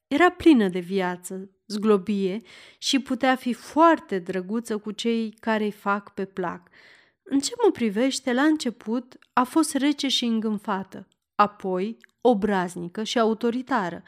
Era 0.06 0.30
plină 0.30 0.68
de 0.68 0.78
viață, 0.78 1.50
zglobie 1.66 2.40
și 2.78 2.98
putea 2.98 3.36
fi 3.36 3.52
foarte 3.52 4.18
drăguță 4.18 4.78
cu 4.78 4.90
cei 4.90 5.36
care 5.40 5.64
îi 5.64 5.70
fac 5.70 6.14
pe 6.14 6.24
plac. 6.24 6.68
În 7.32 7.40
ce 7.40 7.52
mă 7.64 7.70
privește, 7.70 8.32
la 8.32 8.42
început 8.42 9.18
a 9.32 9.42
fost 9.42 9.74
rece 9.74 10.08
și 10.08 10.24
îngânfată, 10.24 11.08
apoi 11.34 11.96
obraznică 12.20 13.02
și 13.02 13.18
autoritară, 13.18 14.02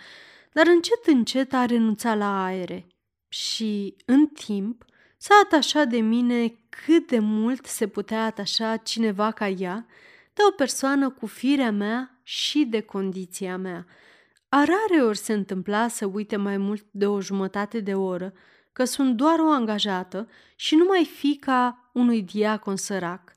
dar 0.53 0.67
încet 0.67 1.07
încet 1.07 1.53
a 1.53 1.65
renunțat 1.65 2.17
la 2.17 2.45
aere 2.45 2.87
și, 3.29 3.97
în 4.05 4.27
timp, 4.27 4.85
s-a 5.17 5.35
atașat 5.45 5.89
de 5.89 5.97
mine 5.97 6.55
cât 6.69 7.07
de 7.07 7.19
mult 7.19 7.67
se 7.67 7.87
putea 7.87 8.25
atașa 8.25 8.77
cineva 8.77 9.31
ca 9.31 9.49
ea 9.49 9.87
de 10.33 10.43
o 10.49 10.51
persoană 10.51 11.11
cu 11.11 11.27
firea 11.27 11.73
mea 11.73 12.21
și 12.23 12.65
de 12.65 12.81
condiția 12.81 13.57
mea. 13.57 13.87
A 14.49 14.65
rare 14.65 15.03
ori 15.03 15.19
se 15.19 15.33
întâmpla 15.33 15.89
să 15.89 16.07
uite 16.07 16.37
mai 16.37 16.57
mult 16.57 16.87
de 16.91 17.07
o 17.07 17.21
jumătate 17.21 17.81
de 17.81 17.95
oră, 17.95 18.33
că 18.75 18.85
sunt 18.85 19.17
doar 19.17 19.39
o 19.39 19.49
angajată 19.49 20.29
și 20.57 20.75
nu 20.75 20.85
mai 20.85 21.05
fica 21.05 21.91
unui 21.93 22.23
diacon 22.23 22.77
sărac. 22.77 23.37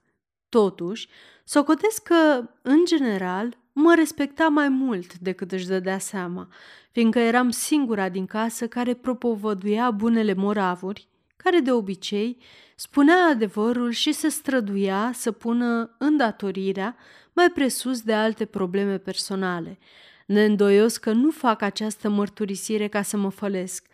Totuși, 0.49 1.07
socotesc 1.43 2.03
că, 2.03 2.49
în 2.61 2.85
general, 2.85 3.57
mă 3.73 3.93
respecta 3.95 4.47
mai 4.47 4.69
mult 4.69 5.17
decât 5.17 5.51
își 5.51 5.67
dădea 5.67 5.97
seama, 5.97 6.47
fiindcă 6.91 7.19
eram 7.19 7.49
singura 7.49 8.09
din 8.09 8.25
casă 8.25 8.67
care 8.67 8.93
propovăduia 8.93 9.91
bunele 9.91 10.33
moravuri, 10.33 11.07
care 11.35 11.59
de 11.59 11.71
obicei 11.71 12.37
spunea 12.75 13.27
adevărul 13.29 13.91
și 13.91 14.11
se 14.11 14.29
străduia 14.29 15.11
să 15.13 15.31
pună 15.31 15.95
îndatorirea 15.97 16.95
mai 17.33 17.49
presus 17.49 18.01
de 18.01 18.13
alte 18.13 18.45
probleme 18.45 18.97
personale. 18.97 19.77
Neîndoios 20.25 20.97
că 20.97 21.11
nu 21.11 21.29
fac 21.29 21.61
această 21.61 22.09
mărturisire 22.09 22.87
ca 22.87 23.01
să 23.01 23.17
mă 23.17 23.29
fălesc, 23.29 23.85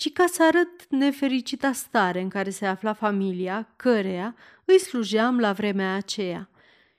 ci 0.00 0.12
ca 0.12 0.24
să 0.26 0.42
arăt 0.42 0.86
nefericita 0.88 1.72
stare 1.72 2.20
în 2.20 2.28
care 2.28 2.50
se 2.50 2.66
afla 2.66 2.92
familia, 2.92 3.72
căreia 3.76 4.36
îi 4.64 4.78
slujeam 4.78 5.38
la 5.38 5.52
vremea 5.52 5.94
aceea. 5.94 6.50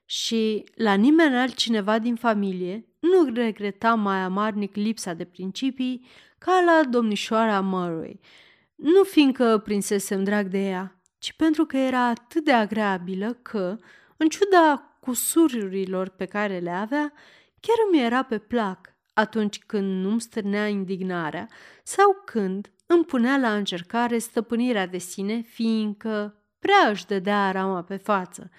Și 0.05 0.63
la 0.75 0.93
nimeni 0.93 1.35
altcineva 1.35 1.99
din 1.99 2.15
familie 2.15 2.85
nu 2.99 3.33
regreta 3.33 3.95
mai 3.95 4.17
amarnic 4.17 4.75
lipsa 4.75 5.13
de 5.13 5.25
principii 5.25 6.07
ca 6.37 6.63
la 6.65 6.89
domnișoara 6.89 7.61
Murray, 7.61 8.19
nu 8.75 9.03
fiindcă 9.03 9.57
prinsesem 9.57 10.23
drag 10.23 10.47
de 10.47 10.69
ea, 10.69 11.01
ci 11.17 11.33
pentru 11.33 11.65
că 11.65 11.77
era 11.77 12.07
atât 12.07 12.43
de 12.43 12.51
agreabilă 12.53 13.33
că, 13.33 13.77
în 14.17 14.27
ciuda 14.27 14.97
cusururilor 14.99 16.09
pe 16.09 16.25
care 16.25 16.59
le 16.59 16.71
avea, 16.71 17.13
chiar 17.59 17.77
îmi 17.87 18.03
era 18.03 18.23
pe 18.23 18.37
plac 18.37 18.91
atunci 19.13 19.59
când 19.59 20.03
nu-mi 20.03 20.21
stârnea 20.21 20.67
indignarea 20.67 21.47
sau 21.83 22.21
când 22.25 22.71
îmi 22.93 23.05
punea 23.05 23.37
la 23.37 23.55
încercare 23.55 24.17
stăpânirea 24.17 24.87
de 24.87 24.97
sine, 24.97 25.41
fiindcă 25.41 26.35
prea 26.59 26.89
își 26.89 27.05
dădea 27.05 27.51
rama 27.51 27.83
pe 27.83 27.95
față. 27.95 28.49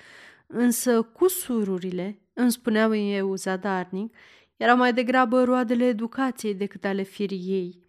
Însă 0.46 1.02
cusururile, 1.02 2.18
îmi 2.32 2.52
spuneau 2.52 2.94
eu 2.94 3.34
zadarnic, 3.34 4.14
erau 4.56 4.76
mai 4.76 4.92
degrabă 4.92 5.44
roadele 5.44 5.86
educației 5.86 6.54
decât 6.54 6.84
ale 6.84 7.02
firii 7.02 7.44
ei. 7.46 7.80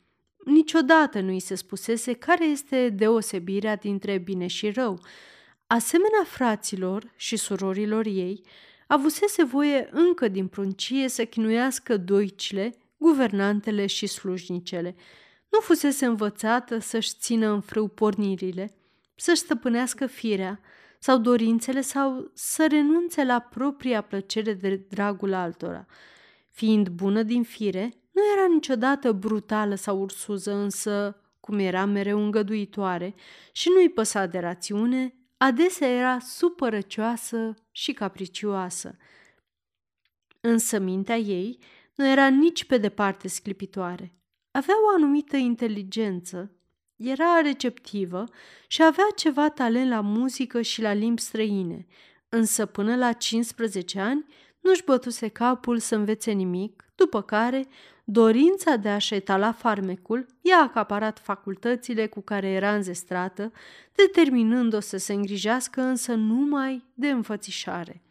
Niciodată 0.45 1.19
nu 1.19 1.32
i 1.32 1.39
se 1.39 1.56
spusese 1.56 2.13
care 2.13 2.45
este 2.45 2.89
deosebirea 2.89 3.75
dintre 3.75 4.17
bine 4.17 4.47
și 4.47 4.69
rău. 4.69 4.99
Asemenea 5.67 6.23
fraților 6.25 7.13
și 7.15 7.36
surorilor 7.36 8.06
ei, 8.06 8.43
avusese 8.88 9.43
voie 9.43 9.89
încă 9.91 10.27
din 10.27 10.47
pruncie 10.47 11.08
să 11.08 11.25
chinuiască 11.25 11.97
doicile, 11.97 12.75
guvernantele 12.97 13.86
și 13.86 14.08
slujnicele. 14.08 14.95
Nu 15.54 15.60
fusese 15.60 16.06
învățată 16.06 16.80
să-și 16.80 17.13
țină 17.20 17.48
în 17.48 17.62
frâu 17.62 17.88
pornirile, 17.88 18.74
să-și 19.16 19.42
stăpânească 19.42 20.06
firea 20.06 20.60
sau 21.00 21.18
dorințele 21.18 21.82
sau 21.82 22.32
să 22.34 22.68
renunțe 22.70 23.24
la 23.24 23.39
propria 23.39 24.02
plăcere 24.02 24.54
de 24.54 24.76
dragul 24.76 25.34
altora. 25.34 25.86
Fiind 26.50 26.89
bună 26.89 27.24
din 27.24 27.44
fire, 27.44 27.94
nu 28.12 28.22
era 28.38 28.54
niciodată 28.54 29.12
brutală 29.12 29.76
sau 29.76 30.02
ursuză, 30.02 30.54
însă, 30.54 31.22
cum 31.39 31.60
era 31.60 31.86
mereu 31.86 32.24
îngăduitoare 32.24 33.16
și 33.52 33.70
nu-i 33.70 33.89
păsa 33.89 34.26
de 34.26 34.39
rațiune, 34.39 35.16
adesea 35.38 35.88
era 35.88 36.20
supărăcioasă 36.20 37.54
și 37.72 37.94
capricioasă. 37.94 38.98
Însă 40.42 40.80
mintea 40.80 41.18
ei 41.18 41.60
nu 41.96 42.08
era 42.08 42.28
nici 42.28 42.66
pe 42.66 42.78
departe 42.78 43.28
sclipitoare. 43.28 44.18
Avea 44.56 44.76
o 44.86 44.96
anumită 44.96 45.38
inteligență, 45.38 46.52
era 46.96 47.39
receptivă 47.42 48.24
și 48.68 48.84
avea 48.84 49.08
ceva 49.16 49.50
talent 49.50 49.89
la 49.89 50.02
muzică 50.02 50.62
și 50.62 50.82
la 50.82 50.94
limbi 50.94 51.22
străine, 51.22 51.86
însă 52.30 52.66
până 52.66 52.96
la 52.96 53.12
15 53.12 54.00
ani 54.00 54.26
nu-și 54.60 54.84
bătuse 54.84 55.28
capul 55.28 55.80
să 55.80 55.96
învețe 55.96 56.32
nimic, 56.32 56.86
după 56.96 57.22
care 57.22 57.68
dorința 58.04 58.76
de 58.76 58.89
a-și 58.89 59.13
etala 59.13 59.52
farmecul 59.52 60.26
i-a 60.42 60.58
acaparat 60.58 61.20
facultățile 61.20 62.08
cu 62.08 62.22
care 62.22 62.48
era 62.48 62.76
înzestrată, 62.76 63.52
determinând-o 63.96 64.80
să 64.80 64.98
se 64.98 65.13
îngrijească 65.13 65.82
însă 65.82 66.13
numai 66.13 66.84
de 66.94 67.10
înfățișare. 67.10 68.02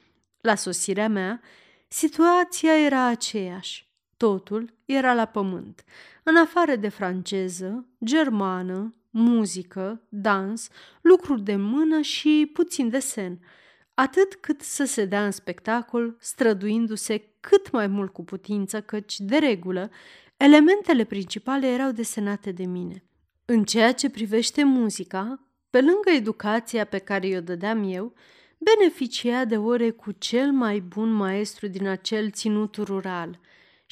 La 0.41 0.55
sosirea 0.55 1.09
mea, 1.09 1.41
situația 1.89 2.79
era 2.85 3.05
aceeași. 3.05 3.91
Totul 4.17 4.75
era 4.85 5.15
la 5.15 5.25
pământ, 5.25 5.85
în 6.23 6.37
afară 6.37 6.77
de 6.77 6.89
franceză, 6.89 7.87
germană, 8.05 8.95
muzică, 9.11 10.03
dans, 10.09 10.69
lucruri 11.01 11.43
de 11.43 11.57
mână 11.57 12.01
și 12.01 12.51
puțin 12.53 12.89
desen– 12.89 13.39
atât 13.95 14.35
cât 14.35 14.61
să 14.61 14.85
se 14.85 15.05
dea 15.05 15.25
în 15.25 15.31
spectacol, 15.31 16.17
străduindu-se 16.21 17.25
cât 17.41 17.71
mai 17.71 17.87
mult 17.87 18.13
cu 18.13 18.25
putință, 18.25 18.81
căci, 18.81 19.21
de 19.21 19.37
regulă, 19.37 19.91
elementele 20.37 21.05
principale 21.05 21.67
erau 21.67 21.91
desenate 21.91 22.53
de 22.53 22.65
mine. 22.65 23.05
În 23.45 23.65
ceea 23.65 23.93
ce 23.93 24.11
privește 24.11 24.65
muzica, 24.65 25.41
pe 25.71 25.81
lângă 25.81 26.11
educația 26.17 26.85
pe 26.85 26.99
care 26.99 27.27
i-o 27.27 27.41
dădeam 27.41 27.93
eu, 27.93 28.15
beneficia 28.59 29.45
de 29.45 29.57
ore 29.57 29.91
cu 29.91 30.13
cel 30.13 30.53
mai 30.53 30.81
bun 30.81 31.13
maestru 31.13 31.67
din 31.67 31.87
acel 31.87 32.31
ținut 32.31 32.77
rural 32.77 33.41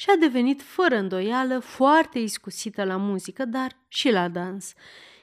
și 0.01 0.09
a 0.09 0.15
devenit 0.15 0.61
fără 0.61 0.95
îndoială 0.95 1.59
foarte 1.59 2.19
iscusită 2.19 2.83
la 2.83 2.97
muzică, 2.97 3.45
dar 3.45 3.77
și 3.87 4.11
la 4.11 4.27
dans. 4.27 4.73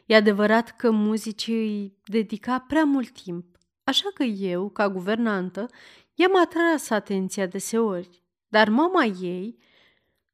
E 0.07 0.15
adevărat 0.15 0.77
că 0.77 0.91
muzicii 0.91 1.55
îi 1.55 1.97
dedica 2.05 2.59
prea 2.59 2.85
mult 2.85 3.11
timp 3.23 3.45
Așa 3.85 4.09
că 4.15 4.23
eu, 4.23 4.69
ca 4.69 4.89
guvernantă, 4.89 5.67
i-am 6.15 6.41
atras 6.41 6.91
atenția 6.91 7.47
deseori, 7.47 8.23
dar 8.49 8.69
mama 8.69 9.05
ei 9.05 9.59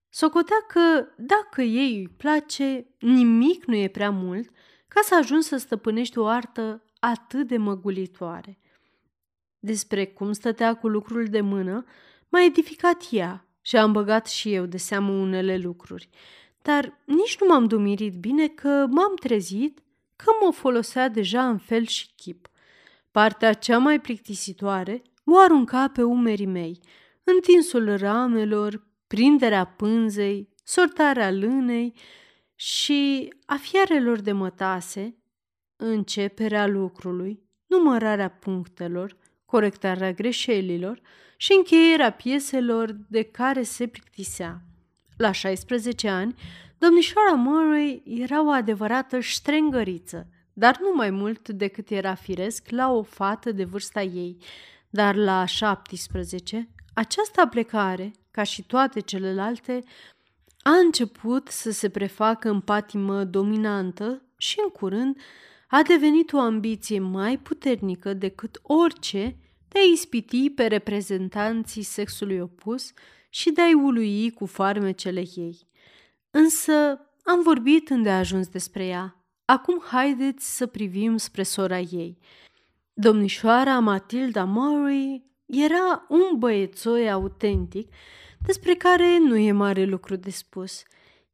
socotea 0.08 0.64
că 0.68 1.06
dacă 1.16 1.62
ei 1.62 1.96
îi 1.96 2.08
place, 2.08 2.86
nimic 2.98 3.64
nu 3.64 3.74
e 3.74 3.88
prea 3.88 4.10
mult 4.10 4.50
ca 4.88 5.00
să 5.02 5.16
ajungi 5.16 5.46
să 5.46 5.56
stăpânești 5.56 6.18
o 6.18 6.26
artă 6.26 6.84
atât 6.98 7.46
de 7.46 7.56
măgulitoare. 7.56 8.58
Despre 9.58 10.06
cum 10.06 10.32
stătea 10.32 10.74
cu 10.74 10.88
lucrul 10.88 11.24
de 11.24 11.40
mână, 11.40 11.84
m-a 12.28 12.42
edificat 12.42 13.02
ea 13.10 13.44
și 13.66 13.76
am 13.76 13.92
băgat 13.92 14.26
și 14.26 14.54
eu 14.54 14.66
de 14.66 14.76
seamă 14.76 15.12
unele 15.12 15.56
lucruri, 15.56 16.08
dar 16.62 16.98
nici 17.04 17.36
nu 17.40 17.46
m-am 17.46 17.66
dumirit 17.66 18.14
bine 18.14 18.48
că 18.48 18.86
m-am 18.90 19.14
trezit 19.20 19.82
că 20.16 20.30
mă 20.44 20.52
folosea 20.52 21.08
deja 21.08 21.48
în 21.48 21.58
fel 21.58 21.86
și 21.86 22.08
chip. 22.16 22.48
Partea 23.10 23.52
cea 23.52 23.78
mai 23.78 24.00
plictisitoare 24.00 25.02
o 25.24 25.38
arunca 25.38 25.88
pe 25.88 26.02
umerii 26.02 26.46
mei, 26.46 26.80
întinsul 27.24 27.96
ramelor, 27.96 28.86
prinderea 29.06 29.64
pânzei, 29.64 30.48
sortarea 30.64 31.30
lânei 31.30 31.94
și 32.54 33.32
a 33.46 33.56
fiarelor 33.56 34.20
de 34.20 34.32
mătase, 34.32 35.16
începerea 35.76 36.66
lucrului, 36.66 37.42
numărarea 37.66 38.30
punctelor, 38.30 39.16
corectarea 39.54 40.12
greșelilor 40.12 41.00
și 41.36 41.52
încheierea 41.52 42.12
pieselor 42.12 42.96
de 43.08 43.22
care 43.22 43.62
se 43.62 43.86
plictisea. 43.86 44.60
La 45.16 45.30
16 45.30 46.08
ani, 46.08 46.34
domnișoara 46.78 47.32
Murray 47.32 48.02
era 48.04 48.44
o 48.44 48.48
adevărată 48.48 49.20
ștrengăriță, 49.20 50.28
dar 50.52 50.78
nu 50.80 50.92
mai 50.94 51.10
mult 51.10 51.48
decât 51.48 51.90
era 51.90 52.14
firesc 52.14 52.66
la 52.70 52.90
o 52.90 53.02
fată 53.02 53.52
de 53.52 53.64
vârsta 53.64 54.02
ei. 54.02 54.36
Dar 54.90 55.14
la 55.14 55.44
17, 55.44 56.68
această 56.94 57.46
plecare, 57.46 58.10
ca 58.30 58.42
și 58.42 58.62
toate 58.62 59.00
celelalte, 59.00 59.82
a 60.62 60.70
început 60.70 61.48
să 61.48 61.70
se 61.70 61.88
prefacă 61.88 62.48
în 62.48 62.60
patimă 62.60 63.24
dominantă 63.24 64.22
și 64.36 64.56
în 64.64 64.68
curând 64.68 65.16
a 65.68 65.82
devenit 65.82 66.32
o 66.32 66.38
ambiție 66.38 66.98
mai 66.98 67.38
puternică 67.38 68.14
decât 68.14 68.60
orice 68.62 69.36
de 69.74 69.80
a 69.80 69.92
ispiti 69.92 70.50
pe 70.50 70.66
reprezentanții 70.66 71.82
sexului 71.82 72.38
opus 72.38 72.92
și 73.28 73.50
de 73.50 73.60
a-i 73.60 73.74
ului 73.74 74.30
cu 74.30 74.46
farmecele 74.46 75.22
ei. 75.34 75.58
Însă 76.30 76.72
am 77.24 77.42
vorbit 77.42 77.90
îndeajuns 77.90 78.48
despre 78.48 78.86
ea. 78.86 79.24
Acum 79.44 79.82
haideți 79.90 80.56
să 80.56 80.66
privim 80.66 81.16
spre 81.16 81.42
sora 81.42 81.78
ei. 81.78 82.18
Domnișoara 82.92 83.78
Matilda 83.78 84.44
Murray 84.44 85.24
era 85.46 86.06
un 86.08 86.38
băiețoi 86.38 87.10
autentic 87.10 87.92
despre 88.46 88.74
care 88.74 89.18
nu 89.18 89.36
e 89.36 89.52
mare 89.52 89.84
lucru 89.84 90.16
de 90.16 90.30
spus. 90.30 90.82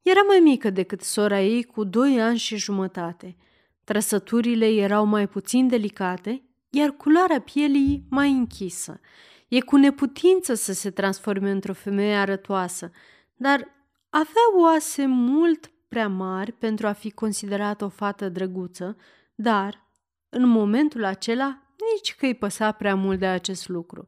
Era 0.03 0.21
mai 0.21 0.39
mică 0.39 0.71
decât 0.71 1.01
sora 1.01 1.41
ei 1.41 1.65
cu 1.65 1.85
doi 1.85 2.21
ani 2.21 2.39
și 2.39 2.57
jumătate. 2.57 3.37
Trăsăturile 3.85 4.67
erau 4.67 5.05
mai 5.05 5.29
puțin 5.29 5.69
delicate, 5.69 6.43
iar 6.71 6.91
culoarea 6.91 7.41
pielii 7.41 8.05
mai 8.09 8.31
închisă. 8.31 9.01
E 9.49 9.61
cu 9.61 9.77
neputință 9.77 10.55
să 10.55 10.73
se 10.73 10.91
transforme 10.91 11.51
într-o 11.51 11.73
femeie 11.73 12.15
arătoasă, 12.15 12.91
dar 13.35 13.69
avea 14.11 14.61
oase 14.61 15.07
mult 15.07 15.71
prea 15.89 16.09
mari 16.09 16.53
pentru 16.53 16.87
a 16.87 16.93
fi 16.93 17.11
considerată 17.11 17.85
o 17.85 17.89
fată 17.89 18.29
drăguță, 18.29 18.97
dar, 19.35 19.89
în 20.29 20.49
momentul 20.49 21.05
acela, 21.05 21.63
nici 21.95 22.15
că 22.15 22.27
îi 22.27 22.35
păsa 22.35 22.73
prea 22.73 22.95
mult 22.95 23.19
de 23.19 23.27
acest 23.27 23.69
lucru. 23.69 24.07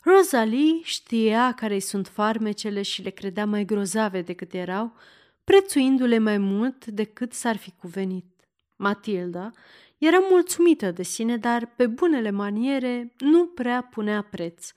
Rosalie 0.00 0.80
știa 0.82 1.52
care 1.52 1.78
sunt 1.78 2.06
farmecele 2.06 2.82
și 2.82 3.02
le 3.02 3.10
credea 3.10 3.46
mai 3.46 3.64
grozave 3.64 4.22
decât 4.22 4.52
erau, 4.52 4.92
prețuindu-le 5.44 6.18
mai 6.18 6.38
mult 6.38 6.86
decât 6.86 7.32
s-ar 7.32 7.56
fi 7.56 7.70
cuvenit. 7.70 8.26
Matilda 8.76 9.50
era 9.98 10.18
mulțumită 10.30 10.90
de 10.90 11.02
sine, 11.02 11.36
dar 11.36 11.66
pe 11.76 11.86
bunele 11.86 12.30
maniere 12.30 13.12
nu 13.18 13.46
prea 13.46 13.82
punea 13.82 14.22
preț. 14.22 14.72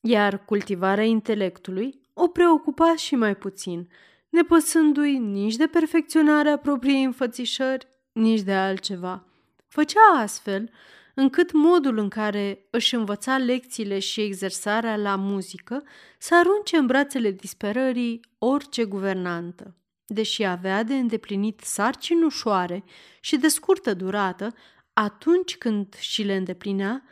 Iar 0.00 0.44
cultivarea 0.44 1.04
intelectului 1.04 2.00
o 2.12 2.28
preocupa 2.28 2.96
și 2.96 3.14
mai 3.14 3.36
puțin, 3.36 3.88
nepăsându-i 4.28 5.18
nici 5.18 5.56
de 5.56 5.66
perfecționarea 5.66 6.58
propriei 6.58 7.04
înfățișări, 7.04 7.86
nici 8.12 8.40
de 8.40 8.52
altceva. 8.52 9.26
Făcea 9.68 10.00
astfel 10.16 10.70
încât 11.14 11.52
modul 11.52 11.98
în 11.98 12.08
care 12.08 12.66
își 12.70 12.94
învăța 12.94 13.38
lecțiile 13.38 13.98
și 13.98 14.20
exersarea 14.20 14.96
la 14.96 15.16
muzică 15.16 15.82
să 16.18 16.36
arunce 16.36 16.76
în 16.76 16.86
brațele 16.86 17.30
disperării 17.30 18.20
orice 18.38 18.84
guvernantă. 18.84 19.74
Deși 20.06 20.44
avea 20.44 20.82
de 20.82 20.94
îndeplinit 20.94 21.60
sarcini 21.60 22.24
ușoare 22.24 22.84
și 23.20 23.36
de 23.36 23.48
scurtă 23.48 23.94
durată, 23.94 24.54
atunci 24.92 25.56
când 25.56 25.94
și 25.94 26.22
le 26.22 26.36
îndeplinea, 26.36 27.02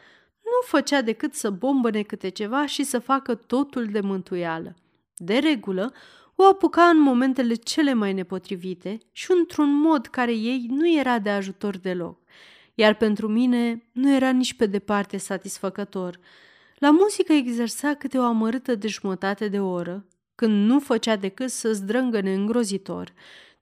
nu 0.42 0.66
făcea 0.66 1.02
decât 1.02 1.34
să 1.34 1.50
bombăne 1.50 2.02
câte 2.02 2.28
ceva 2.28 2.66
și 2.66 2.82
să 2.82 2.98
facă 2.98 3.34
totul 3.34 3.86
de 3.86 4.00
mântuială. 4.00 4.74
De 5.16 5.38
regulă, 5.38 5.92
o 6.34 6.44
apuca 6.44 6.82
în 6.82 6.98
momentele 6.98 7.54
cele 7.54 7.92
mai 7.92 8.12
nepotrivite 8.12 8.98
și 9.12 9.32
într-un 9.38 9.80
mod 9.80 10.06
care 10.06 10.32
ei 10.32 10.66
nu 10.68 10.90
era 10.98 11.18
de 11.18 11.30
ajutor 11.30 11.78
deloc 11.78 12.22
iar 12.74 12.94
pentru 12.94 13.28
mine 13.28 13.84
nu 13.92 14.14
era 14.14 14.30
nici 14.30 14.54
pe 14.54 14.66
departe 14.66 15.16
satisfăcător. 15.16 16.18
La 16.78 16.90
muzică 16.90 17.32
exersa 17.32 17.94
câte 17.94 18.18
o 18.18 18.22
amărâtă 18.22 18.74
de 18.74 18.88
jumătate 18.88 19.48
de 19.48 19.60
oră, 19.60 20.06
când 20.42 20.66
nu 20.66 20.80
făcea 20.80 21.16
decât 21.16 21.50
să 21.50 21.72
zdrângăne 21.72 22.34
îngrozitor, 22.34 23.12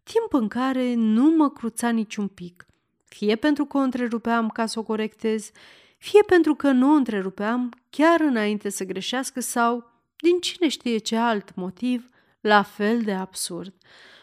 timp 0.03 0.33
în 0.43 0.49
care 0.49 0.95
nu 0.95 1.35
mă 1.37 1.51
cruța 1.51 1.89
niciun 1.89 2.29
pic, 2.29 2.67
fie 3.05 3.37
pentru 3.37 3.65
că 3.65 3.77
o 3.77 3.81
întrerupeam 3.81 4.49
ca 4.49 4.67
să 4.67 4.79
o 4.79 4.83
corectez, 4.83 5.51
fie 5.99 6.23
pentru 6.27 6.55
că 6.55 6.71
nu 6.71 6.91
o 6.91 6.95
întrerupeam 6.95 7.73
chiar 7.91 8.21
înainte 8.21 8.69
să 8.69 8.85
greșească 8.85 9.41
sau, 9.41 9.91
din 10.17 10.39
cine 10.41 10.69
știe 10.69 10.99
ce 10.99 11.17
alt 11.17 11.55
motiv, 11.55 12.09
la 12.41 12.63
fel 12.63 13.01
de 13.01 13.13
absurd. 13.13 13.75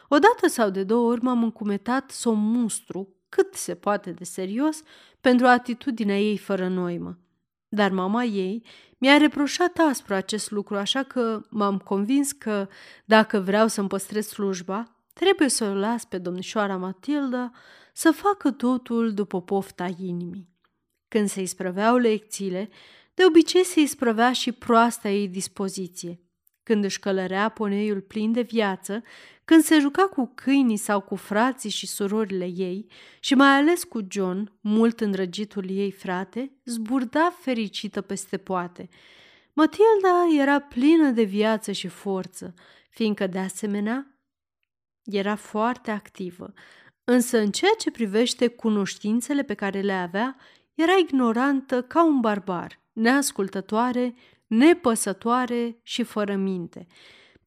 Odată 0.08 0.48
sau 0.48 0.70
de 0.70 0.84
două 0.84 1.12
ori 1.12 1.24
m-am 1.24 1.44
încumetat 1.44 2.12
să 2.12 2.30
o 2.30 2.34
mustru 2.34 3.16
cât 3.30 3.54
se 3.54 3.76
poate 3.76 4.12
de 4.12 4.24
serios 4.24 4.82
pentru 5.22 5.46
atitudinea 5.48 6.20
ei 6.20 6.38
fără 6.38 6.68
noimă. 6.68 7.18
Dar 7.68 7.92
mama 7.92 8.24
ei 8.24 8.66
mi-a 8.98 9.18
reproșat 9.18 9.78
aspru 9.78 10.14
acest 10.14 10.52
lucru, 10.52 10.76
așa 10.76 11.04
că 11.04 11.42
m-am 11.50 11.78
convins 11.78 12.32
că, 12.32 12.68
dacă 13.06 13.40
vreau 13.40 13.68
să-mi 13.68 13.88
păstrez 13.88 14.28
slujba, 14.28 14.96
trebuie 15.14 15.50
să 15.50 15.64
o 15.64 15.74
las 15.74 16.06
pe 16.06 16.18
domnișoara 16.18 16.78
Matilda 16.78 17.52
să 17.94 18.12
facă 18.12 18.52
totul 18.52 19.14
după 19.14 19.42
pofta 19.42 19.90
inimii. 20.00 20.50
Când 21.08 21.30
se 21.30 21.42
isprăveau 21.42 21.98
lecțiile, 21.98 22.70
de 23.14 23.26
obicei 23.26 23.64
se 23.64 23.80
isprăvea 23.80 24.32
și 24.32 24.52
proasta 24.52 25.10
ei 25.10 25.28
dispoziție. 25.28 26.20
Când 26.64 26.84
își 26.84 27.00
călărea 27.00 27.50
poneiul 27.50 28.02
plin 28.02 28.32
de 28.32 28.42
viață, 28.42 29.04
când 29.48 29.64
se 29.64 29.80
juca 29.80 30.08
cu 30.08 30.32
câinii 30.36 30.78
sau 30.78 31.02
cu 31.02 31.16
frații 31.16 31.70
și 31.70 31.88
surorile 31.88 32.46
ei 32.46 32.88
și 33.20 33.36
mai 33.36 33.48
ales 33.48 33.84
cu 33.84 34.00
John, 34.10 34.52
mult 34.62 35.00
îndrăgitul 35.00 35.70
ei 35.70 35.92
frate, 35.92 36.52
zburda 36.66 37.34
fericită 37.40 38.02
peste 38.02 38.38
poate. 38.38 38.90
Matilda 39.54 40.42
era 40.42 40.60
plină 40.60 41.10
de 41.10 41.24
viață 41.24 41.72
și 41.72 41.88
forță, 41.88 42.54
fiindcă 42.90 43.28
de 43.28 43.40
asemenea 43.40 44.20
era 45.04 45.36
foarte 45.36 45.92
activă, 45.92 46.54
însă 47.04 47.38
în 47.38 47.52
ceea 47.52 47.74
ce 47.78 47.92
privește 47.92 48.48
cunoștințele 48.48 49.44
pe 49.44 49.54
care 49.54 49.82
le 49.82 49.94
avea, 49.94 50.38
era 50.74 50.94
ignorantă 50.94 51.82
ca 51.82 52.06
un 52.06 52.20
barbar, 52.20 52.80
neascultătoare, 52.94 54.16
nepăsătoare 54.48 55.80
și 55.84 56.04
fără 56.04 56.36
minte– 56.36 56.88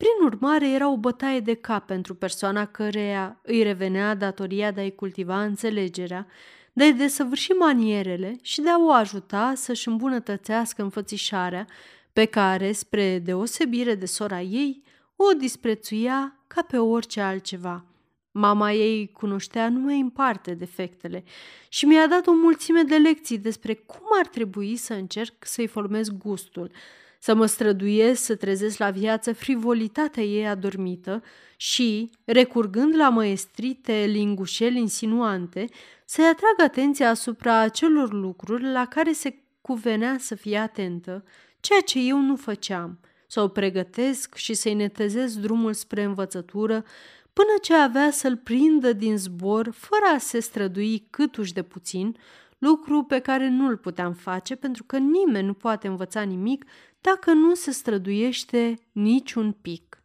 prin 0.01 0.27
urmare, 0.27 0.71
era 0.71 0.91
o 0.91 0.97
bătaie 0.97 1.41
de 1.41 1.55
cap 1.55 1.87
pentru 1.87 2.15
persoana 2.15 2.67
căreia 2.67 3.41
îi 3.43 3.63
revenea 3.63 4.15
datoria 4.15 4.71
de 4.71 4.81
a-i 4.81 4.95
cultiva 4.95 5.43
înțelegerea, 5.43 6.27
de 6.73 6.85
a-i 6.85 6.93
desăvârși 6.93 7.51
manierele 7.51 8.39
și 8.43 8.61
de 8.61 8.69
a 8.69 8.79
o 8.79 8.91
ajuta 8.91 9.53
să-și 9.57 9.89
îmbunătățească 9.89 10.83
înfățișarea, 10.83 11.67
pe 12.13 12.25
care, 12.25 12.73
spre 12.73 13.19
deosebire 13.19 13.95
de 13.95 14.07
sora 14.07 14.41
ei, 14.41 14.83
o 15.17 15.33
disprețuia 15.33 16.39
ca 16.47 16.63
pe 16.63 16.79
orice 16.79 17.21
altceva. 17.21 17.85
Mama 18.31 18.73
ei 18.73 19.13
cunoștea 19.13 19.69
numai 19.69 20.01
în 20.01 20.11
parte 20.11 20.55
defectele 20.55 21.25
și 21.69 21.85
mi-a 21.85 22.07
dat 22.07 22.27
o 22.27 22.33
mulțime 22.33 22.83
de 22.83 22.97
lecții 22.97 23.39
despre 23.39 23.75
cum 23.75 24.07
ar 24.21 24.27
trebui 24.27 24.77
să 24.77 24.93
încerc 24.95 25.35
să-i 25.39 25.67
formez 25.67 26.09
gustul– 26.09 26.71
să 27.23 27.35
mă 27.35 27.47
străduiesc 27.47 28.23
să 28.23 28.35
trezesc 28.35 28.79
la 28.79 28.91
viață 28.91 29.33
frivolitatea 29.33 30.23
ei 30.23 30.47
adormită 30.47 31.23
și, 31.57 32.11
recurgând 32.25 32.97
la 32.97 33.09
măestrite 33.09 34.05
lingușeli 34.09 34.79
insinuante, 34.79 35.65
să-i 36.05 36.25
atrag 36.25 36.69
atenția 36.71 37.09
asupra 37.11 37.59
acelor 37.59 38.13
lucruri 38.13 38.73
la 38.73 38.87
care 38.87 39.13
se 39.13 39.39
cuvenea 39.61 40.17
să 40.19 40.35
fie 40.35 40.59
atentă, 40.59 41.25
ceea 41.61 41.81
ce 41.81 41.99
eu 41.99 42.19
nu 42.19 42.37
făceam, 42.37 43.01
să 43.27 43.41
o 43.41 43.49
pregătesc 43.49 44.35
și 44.35 44.55
să-i 44.55 44.75
netezesc 44.75 45.35
drumul 45.37 45.73
spre 45.73 46.03
învățătură, 46.03 46.85
până 47.33 47.53
ce 47.63 47.75
avea 47.75 48.11
să-l 48.11 48.37
prindă 48.37 48.93
din 48.93 49.17
zbor, 49.17 49.71
fără 49.71 50.15
a 50.15 50.19
se 50.19 50.41
strădui 50.41 51.07
câtuși 51.11 51.53
de 51.53 51.63
puțin, 51.63 52.17
lucru 52.59 53.03
pe 53.03 53.19
care 53.19 53.49
nu-l 53.49 53.77
puteam 53.77 54.13
face 54.13 54.55
pentru 54.55 54.85
că 54.85 54.99
nimeni 54.99 55.47
nu 55.47 55.55
poate 55.55 55.87
învăța 55.87 56.23
nimic 56.23 56.65
dacă 57.01 57.33
nu 57.33 57.55
se 57.55 57.71
străduiește 57.71 58.79
niciun 58.93 59.53
pic. 59.53 60.03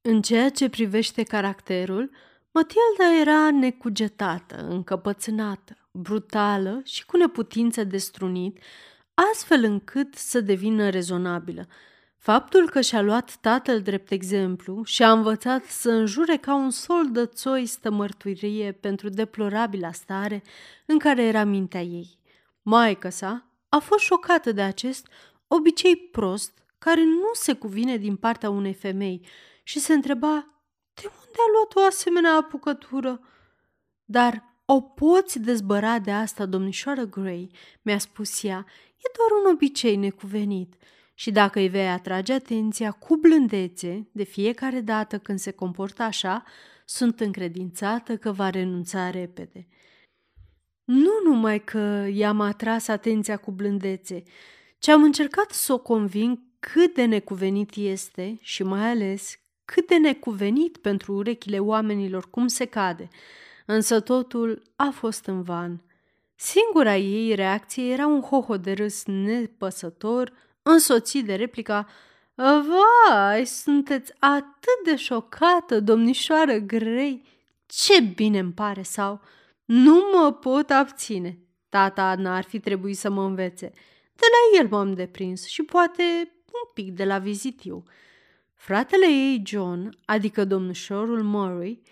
În 0.00 0.22
ceea 0.22 0.50
ce 0.50 0.68
privește 0.68 1.22
caracterul, 1.22 2.10
Matilda 2.50 3.20
era 3.20 3.50
necugetată, 3.50 4.66
încăpățânată, 4.68 5.88
brutală 5.90 6.80
și 6.84 7.06
cu 7.06 7.16
neputință 7.16 7.84
de 7.84 7.96
strunit, 7.96 8.58
astfel 9.32 9.64
încât 9.64 10.14
să 10.14 10.40
devină 10.40 10.88
rezonabilă. 10.88 11.66
Faptul 12.18 12.70
că 12.70 12.80
și-a 12.80 13.00
luat 13.00 13.36
tatăl 13.40 13.82
drept 13.82 14.10
exemplu 14.10 14.82
și 14.84 15.02
a 15.02 15.12
învățat 15.12 15.64
să 15.64 15.90
înjure 15.90 16.36
ca 16.36 16.54
un 16.54 16.70
sol 16.70 17.10
de 17.10 17.26
țoi 17.26 17.66
stă 17.66 17.90
mărturie 17.90 18.72
pentru 18.72 19.08
deplorabila 19.08 19.92
stare 19.92 20.42
în 20.86 20.98
care 20.98 21.22
era 21.22 21.44
mintea 21.44 21.82
ei. 21.82 22.18
Maica 22.62 23.10
sa 23.10 23.46
a 23.68 23.78
fost 23.78 24.04
șocată 24.04 24.52
de 24.52 24.62
acest 24.62 25.08
obicei 25.48 25.96
prost 25.96 26.58
care 26.78 27.04
nu 27.04 27.30
se 27.32 27.52
cuvine 27.52 27.96
din 27.96 28.16
partea 28.16 28.50
unei 28.50 28.74
femei 28.74 29.26
și 29.62 29.78
se 29.78 29.92
întreba 29.92 30.62
de 30.94 31.02
unde 31.04 31.38
a 31.38 31.50
luat 31.52 31.74
o 31.74 31.86
asemenea 31.86 32.34
apucătură. 32.34 33.20
Dar 34.04 34.44
o 34.64 34.80
poți 34.80 35.40
dezbăra 35.40 35.98
de 35.98 36.10
asta, 36.10 36.46
domnișoară 36.46 37.04
Gray, 37.04 37.50
mi-a 37.82 37.98
spus 37.98 38.42
ea, 38.42 38.66
e 38.96 39.10
doar 39.16 39.44
un 39.44 39.52
obicei 39.52 39.96
necuvenit 39.96 40.74
și 41.14 41.30
dacă 41.30 41.58
îi 41.58 41.68
vei 41.68 41.88
atrage 41.88 42.32
atenția 42.32 42.90
cu 42.90 43.16
blândețe 43.16 44.08
de 44.12 44.22
fiecare 44.22 44.80
dată 44.80 45.18
când 45.18 45.38
se 45.38 45.50
comportă 45.50 46.02
așa, 46.02 46.44
sunt 46.84 47.20
încredințată 47.20 48.16
că 48.16 48.32
va 48.32 48.50
renunța 48.50 49.10
repede. 49.10 49.68
Nu 50.84 51.10
numai 51.24 51.64
că 51.64 52.06
i-am 52.12 52.40
atras 52.40 52.88
atenția 52.88 53.36
cu 53.36 53.50
blândețe, 53.50 54.22
ci 54.78 54.88
am 54.88 55.02
încercat 55.02 55.50
să 55.50 55.72
o 55.72 55.78
conving 55.78 56.38
cât 56.60 56.94
de 56.94 57.04
necuvenit 57.04 57.74
este 57.74 58.38
și 58.40 58.62
mai 58.62 58.90
ales 58.90 59.38
cât 59.64 59.86
de 59.86 59.96
necuvenit 59.96 60.76
pentru 60.76 61.12
urechile 61.12 61.58
oamenilor 61.58 62.30
cum 62.30 62.46
se 62.46 62.64
cade, 62.64 63.08
însă 63.66 64.00
totul 64.00 64.62
a 64.76 64.90
fost 64.92 65.26
în 65.26 65.42
van. 65.42 65.82
Singura 66.34 66.96
ei 66.96 67.34
reacție 67.34 67.92
era 67.92 68.06
un 68.06 68.20
hoho 68.20 68.56
de 68.56 68.72
râs 68.72 69.04
nepăsător, 69.04 70.32
însoțit 70.62 71.24
de 71.24 71.34
replica 71.34 71.86
Vai, 72.34 73.46
sunteți 73.46 74.12
atât 74.18 74.84
de 74.84 74.96
șocată, 74.96 75.80
domnișoară 75.80 76.58
Grei! 76.58 77.22
Ce 77.66 78.00
bine 78.00 78.38
îmi 78.38 78.52
pare 78.52 78.82
sau 78.82 79.20
nu 79.64 80.04
mă 80.12 80.32
pot 80.32 80.70
abține. 80.70 81.38
Tata 81.68 82.14
n-ar 82.14 82.44
fi 82.44 82.60
trebuit 82.60 82.96
să 82.96 83.10
mă 83.10 83.24
învețe. 83.24 83.72
De 84.18 84.26
la 84.34 84.60
el 84.60 84.68
m-am 84.68 84.94
deprins 84.94 85.46
și 85.46 85.62
poate 85.62 86.02
un 86.46 86.70
pic 86.74 86.92
de 86.92 87.04
la 87.04 87.18
vizitiu. 87.18 87.82
Fratele 88.54 89.06
ei, 89.06 89.42
John, 89.46 89.98
adică 90.04 90.44
domnișorul 90.44 91.22
Murray, 91.22 91.82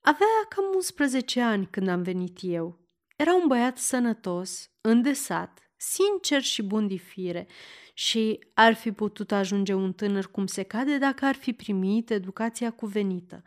avea 0.00 0.26
cam 0.48 0.64
11 0.74 1.40
ani 1.40 1.68
când 1.70 1.88
am 1.88 2.02
venit 2.02 2.38
eu. 2.40 2.78
Era 3.16 3.34
un 3.34 3.46
băiat 3.46 3.78
sănătos, 3.78 4.70
îndesat, 4.80 5.70
sincer 5.76 6.42
și 6.42 6.62
bun 6.62 6.88
de 6.88 6.96
fire 6.96 7.46
și 7.94 8.38
ar 8.54 8.74
fi 8.74 8.92
putut 8.92 9.32
ajunge 9.32 9.72
un 9.72 9.92
tânăr 9.92 10.26
cum 10.26 10.46
se 10.46 10.62
cade 10.62 10.98
dacă 10.98 11.24
ar 11.24 11.34
fi 11.34 11.52
primit 11.52 12.10
educația 12.10 12.70
cuvenită. 12.70 13.42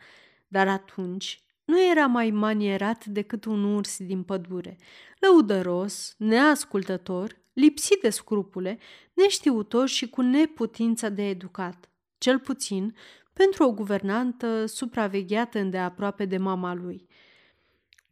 Dar 0.48 0.68
atunci 0.68 1.42
nu 1.64 1.88
era 1.90 2.06
mai 2.06 2.30
manierat 2.30 3.04
decât 3.04 3.44
un 3.44 3.64
urs 3.64 3.96
din 3.98 4.22
pădure, 4.22 4.76
lăudăros, 5.18 6.14
neascultător, 6.18 7.36
lipsit 7.58 8.00
de 8.00 8.10
scrupule, 8.10 8.78
neștiutor 9.14 9.88
și 9.88 10.08
cu 10.08 10.20
neputința 10.20 11.08
de 11.08 11.28
educat, 11.28 11.90
cel 12.18 12.38
puțin 12.38 12.94
pentru 13.32 13.64
o 13.64 13.72
guvernantă 13.72 14.66
supravegheată 14.66 15.58
îndeaproape 15.58 16.24
de 16.24 16.36
mama 16.36 16.74
lui. 16.74 17.06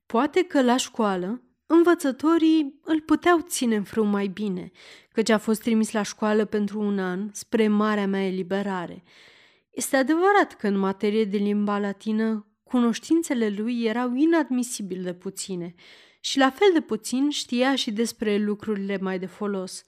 Poate 0.07 0.43
că 0.43 0.63
la 0.63 0.77
școală 0.77 1.43
învățătorii 1.67 2.81
îl 2.85 3.01
puteau 3.01 3.41
ține 3.41 3.77
în 3.77 3.85
frâu 3.85 4.05
mai 4.05 4.27
bine, 4.27 4.71
căci 5.13 5.29
a 5.29 5.39
fost 5.39 5.61
trimis 5.61 5.93
la 5.93 6.03
școală 6.03 6.45
pentru 6.45 6.81
un 6.81 6.99
an 6.99 7.29
spre 7.33 7.69
marea 7.69 8.07
mea 8.07 8.27
eliberare. 8.27 9.03
Este 9.71 9.97
adevărat 9.97 10.57
că 10.59 10.67
în 10.67 10.79
materie 10.79 11.25
de 11.25 11.37
limba 11.37 11.79
latină 11.79 12.47
cunoștințele 12.63 13.49
lui 13.49 13.85
erau 13.85 14.15
inadmisibil 14.15 15.03
de 15.03 15.15
puține 15.15 15.75
și 16.27 16.39
la 16.39 16.51
fel 16.51 16.69
de 16.73 16.81
puțin 16.81 17.31
știa 17.31 17.75
și 17.75 17.91
despre 17.91 18.37
lucrurile 18.37 18.99
mai 19.01 19.19
de 19.19 19.27
folos, 19.27 19.85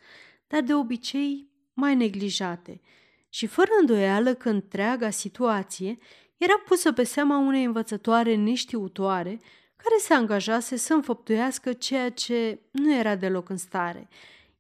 dar 0.47 0.61
de 0.61 0.75
obicei 0.75 1.51
mai 1.73 1.95
neglijate 1.95 2.81
și 3.29 3.47
fără 3.47 3.71
îndoială 3.81 4.35
că 4.35 4.49
întreaga 4.49 5.11
situație 5.11 5.99
era 6.37 6.59
pusă 6.67 6.93
pe 6.93 7.03
seama 7.03 7.39
unei 7.39 7.65
învățătoare 7.65 8.35
neștiutoare 8.35 9.41
care 9.77 9.95
se 9.99 10.15
angajase 10.15 10.77
să 10.77 10.95
înfăptuiască 10.95 11.73
ceea 11.73 12.11
ce 12.11 12.61
nu 12.71 12.95
era 12.95 13.17
deloc 13.17 13.49
în 13.49 13.57
stare, 13.57 14.09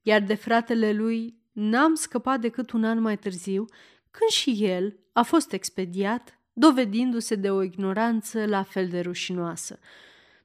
iar 0.03 0.21
de 0.21 0.35
fratele 0.35 0.93
lui 0.93 1.35
n-am 1.53 1.95
scăpat 1.95 2.41
decât 2.41 2.71
un 2.71 2.85
an 2.85 3.01
mai 3.01 3.19
târziu, 3.19 3.65
când 4.11 4.31
și 4.31 4.57
el 4.61 4.99
a 5.13 5.23
fost 5.23 5.53
expediat, 5.53 6.39
dovedindu-se 6.53 7.35
de 7.35 7.51
o 7.51 7.63
ignoranță 7.63 8.45
la 8.45 8.63
fel 8.63 8.89
de 8.89 9.01
rușinoasă. 9.01 9.79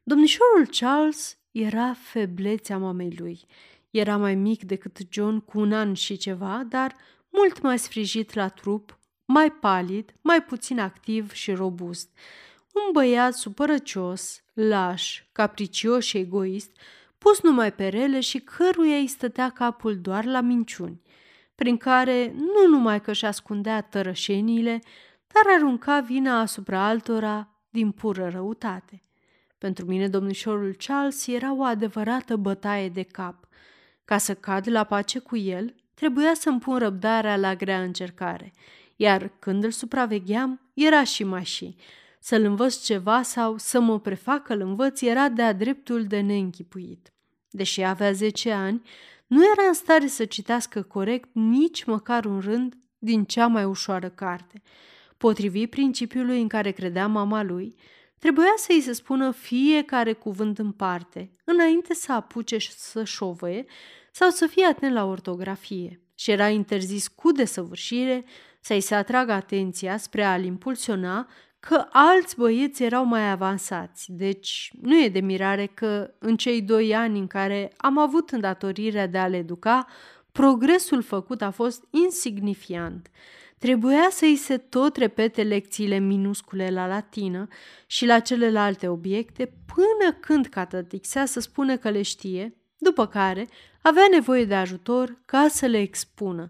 Domnișorul 0.06 0.68
Charles 0.72 1.38
era 1.52 1.94
feblețea 1.94 2.78
mamei 2.78 3.16
lui. 3.18 3.40
Era 3.90 4.18
mai 4.18 4.36
mic 4.36 4.64
decât 4.64 4.98
John 5.10 5.40
cu 5.40 5.60
un 5.60 5.74
an 5.74 5.94
și 5.94 6.18
ceva, 6.18 6.64
dar 6.70 6.96
mult 7.30 7.62
mai 7.62 7.80
sfrijit 7.80 8.34
la 8.34 8.48
trup, 8.48 9.00
mai 9.26 9.52
palid, 9.52 10.14
mai 10.22 10.44
puțin 10.44 10.80
activ 10.80 11.32
și 11.32 11.52
robust. 11.52 12.10
Un 12.74 12.92
băiat 12.92 13.34
supărăcios, 13.34 14.44
laș, 14.54 15.24
capricios 15.32 16.06
și 16.06 16.18
egoist, 16.18 16.72
pus 17.18 17.42
numai 17.42 17.74
pe 17.74 17.88
rele 17.88 18.20
și 18.20 18.40
căruia 18.40 18.98
îi 18.98 19.08
stătea 19.08 19.50
capul 19.50 20.00
doar 20.02 20.26
la 20.26 20.42
minciuni, 20.42 21.02
prin 21.56 21.78
care 21.78 22.34
nu 22.36 22.68
numai 22.70 23.02
că 23.02 23.10
își 23.10 23.26
ascundea 23.26 23.82
tărășeniile, 23.82 24.80
dar 25.28 25.56
arunca 25.56 26.00
vina 26.00 26.40
asupra 26.40 26.86
altora 26.88 27.50
din 27.70 27.92
pură 27.92 28.30
răutate. 28.30 29.02
Pentru 29.64 29.86
mine, 29.86 30.08
domnișorul 30.08 30.76
Charles 30.78 31.28
era 31.28 31.54
o 31.54 31.64
adevărată 31.64 32.36
bătaie 32.36 32.90
de 32.90 33.04
cap. 33.04 33.48
Ca 34.06 34.18
să 34.18 34.34
cad 34.34 34.70
la 34.70 34.84
pace 34.84 35.20
cu 35.20 35.38
el, 35.38 35.76
trebuia 35.94 36.34
să-mi 36.34 36.60
pun 36.60 36.78
răbdarea 36.78 37.38
la 37.38 37.56
grea 37.56 37.82
încercare, 37.82 38.54
iar 38.96 39.32
când 39.40 39.64
îl 39.64 39.72
supravegheam, 39.72 40.62
era 40.74 41.04
și 41.04 41.24
mai 41.24 41.44
și. 41.44 41.76
Să-l 42.20 42.44
învăț 42.44 42.84
ceva 42.86 43.22
sau 43.22 43.58
să 43.58 43.80
mă 43.80 44.00
prefac 44.00 44.44
că-l 44.44 44.62
învăț 44.62 45.02
era 45.02 45.30
de-a 45.30 45.54
dreptul 45.54 46.04
de 46.06 46.20
neînchipuit. 46.20 47.14
Deși 47.50 47.84
avea 47.84 48.12
10 48.12 48.52
ani, 48.52 48.82
nu 49.28 49.44
era 49.44 49.68
în 49.68 49.74
stare 49.74 50.08
să 50.08 50.26
citească 50.26 50.82
corect 50.82 51.30
nici 51.32 51.84
măcar 51.84 52.26
un 52.26 52.40
rând 52.40 52.74
din 52.98 53.24
cea 53.24 53.48
mai 53.48 53.64
ușoară 53.64 54.10
carte. 54.10 54.62
Potrivit 55.18 55.70
principiului 55.70 56.42
în 56.42 56.48
care 56.48 56.72
credea 56.72 57.08
mama 57.08 57.44
lui, 57.44 57.76
Trebuia 58.24 58.54
să-i 58.56 58.82
se 58.82 58.94
spună 58.94 59.32
fiecare 59.32 60.14
cuvânt 60.14 60.60
în 60.60 60.72
parte, 60.72 61.32
înainte 61.44 61.94
să 61.94 62.12
apuce 62.12 62.58
să 62.60 63.04
șovăie 63.04 63.66
sau 64.12 64.30
să 64.30 64.48
fie 64.48 64.66
atent 64.66 64.94
la 64.94 65.06
ortografie. 65.06 66.02
Și 66.16 66.32
era 66.32 66.50
interzis 66.50 67.08
cu 67.08 67.32
desăvârșire 67.32 68.26
să-i 68.60 68.82
se 68.82 68.96
atragă 68.96 69.32
atenția 69.32 69.98
spre 69.98 70.24
a-l 70.24 70.44
impulsiona 70.44 71.28
că 71.60 71.86
alți 71.90 72.36
băieți 72.36 72.84
erau 72.84 73.06
mai 73.06 73.32
avansați, 73.32 74.12
deci 74.12 74.72
nu 74.82 75.04
e 75.04 75.10
de 75.10 75.20
mirare 75.20 75.66
că 75.66 76.14
în 76.20 76.38
cei 76.38 76.62
doi 76.62 76.96
ani 76.96 77.20
în 77.20 77.28
care 77.28 77.74
am 77.78 77.98
avut 77.98 78.30
îndatorirea 78.30 79.08
de 79.08 79.18
a-l 79.18 79.34
educa, 79.34 79.88
progresul 80.32 81.02
făcut 81.02 81.42
a 81.42 81.52
fost 81.52 81.84
insignifiant. 81.90 83.10
Trebuia 83.64 84.08
să 84.12 84.26
îi 84.26 84.36
se 84.36 84.58
tot 84.58 84.96
repete 84.96 85.44
lecțiile 85.44 85.98
minuscule 85.98 86.70
la 86.70 86.88
latină 86.88 87.48
și 87.88 88.06
la 88.06 88.20
celelalte 88.20 88.88
obiecte 88.88 89.54
până 89.76 90.14
când 90.20 90.46
catătixea 90.46 91.26
să 91.26 91.40
spună 91.40 91.78
că 91.78 91.90
le 91.90 92.02
știe, 92.02 92.56
după 92.78 93.08
care 93.08 93.48
avea 93.82 94.04
nevoie 94.12 94.46
de 94.46 94.56
ajutor 94.56 95.22
ca 95.26 95.48
să 95.50 95.66
le 95.66 95.78
expună. 95.78 96.50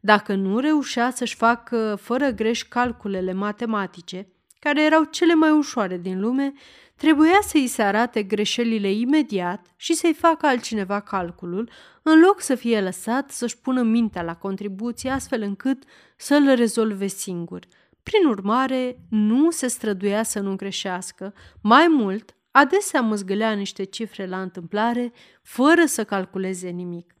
Dacă 0.00 0.34
nu 0.34 0.58
reușea 0.58 1.10
să-și 1.10 1.36
facă 1.36 1.98
fără 2.00 2.30
greș 2.30 2.62
calculele 2.62 3.32
matematice, 3.32 4.28
care 4.58 4.84
erau 4.84 5.04
cele 5.04 5.34
mai 5.34 5.50
ușoare 5.50 5.96
din 5.96 6.20
lume, 6.20 6.52
trebuia 6.96 7.38
să 7.42 7.56
îi 7.56 7.66
se 7.66 7.82
arate 7.82 8.22
greșelile 8.22 8.90
imediat 8.92 9.66
și 9.76 9.94
să-i 9.94 10.14
facă 10.14 10.46
altcineva 10.46 11.00
calculul, 11.00 11.70
în 12.02 12.20
loc 12.20 12.40
să 12.40 12.54
fie 12.54 12.80
lăsat 12.80 13.30
să-și 13.30 13.58
pună 13.58 13.82
mintea 13.82 14.22
la 14.22 14.34
contribuție 14.36 15.10
astfel 15.10 15.42
încât 15.42 15.82
să-l 16.16 16.54
rezolve 16.54 17.06
singur. 17.06 17.66
Prin 18.02 18.26
urmare, 18.26 18.98
nu 19.10 19.50
se 19.50 19.66
străduia 19.66 20.22
să 20.22 20.40
nu 20.40 20.56
greșească. 20.56 21.34
Mai 21.62 21.86
mult, 21.88 22.36
adesea 22.50 23.00
măzgălea 23.00 23.52
niște 23.52 23.84
cifre 23.84 24.26
la 24.26 24.40
întâmplare, 24.42 25.12
fără 25.42 25.84
să 25.84 26.04
calculeze 26.04 26.68
nimic. 26.68 27.14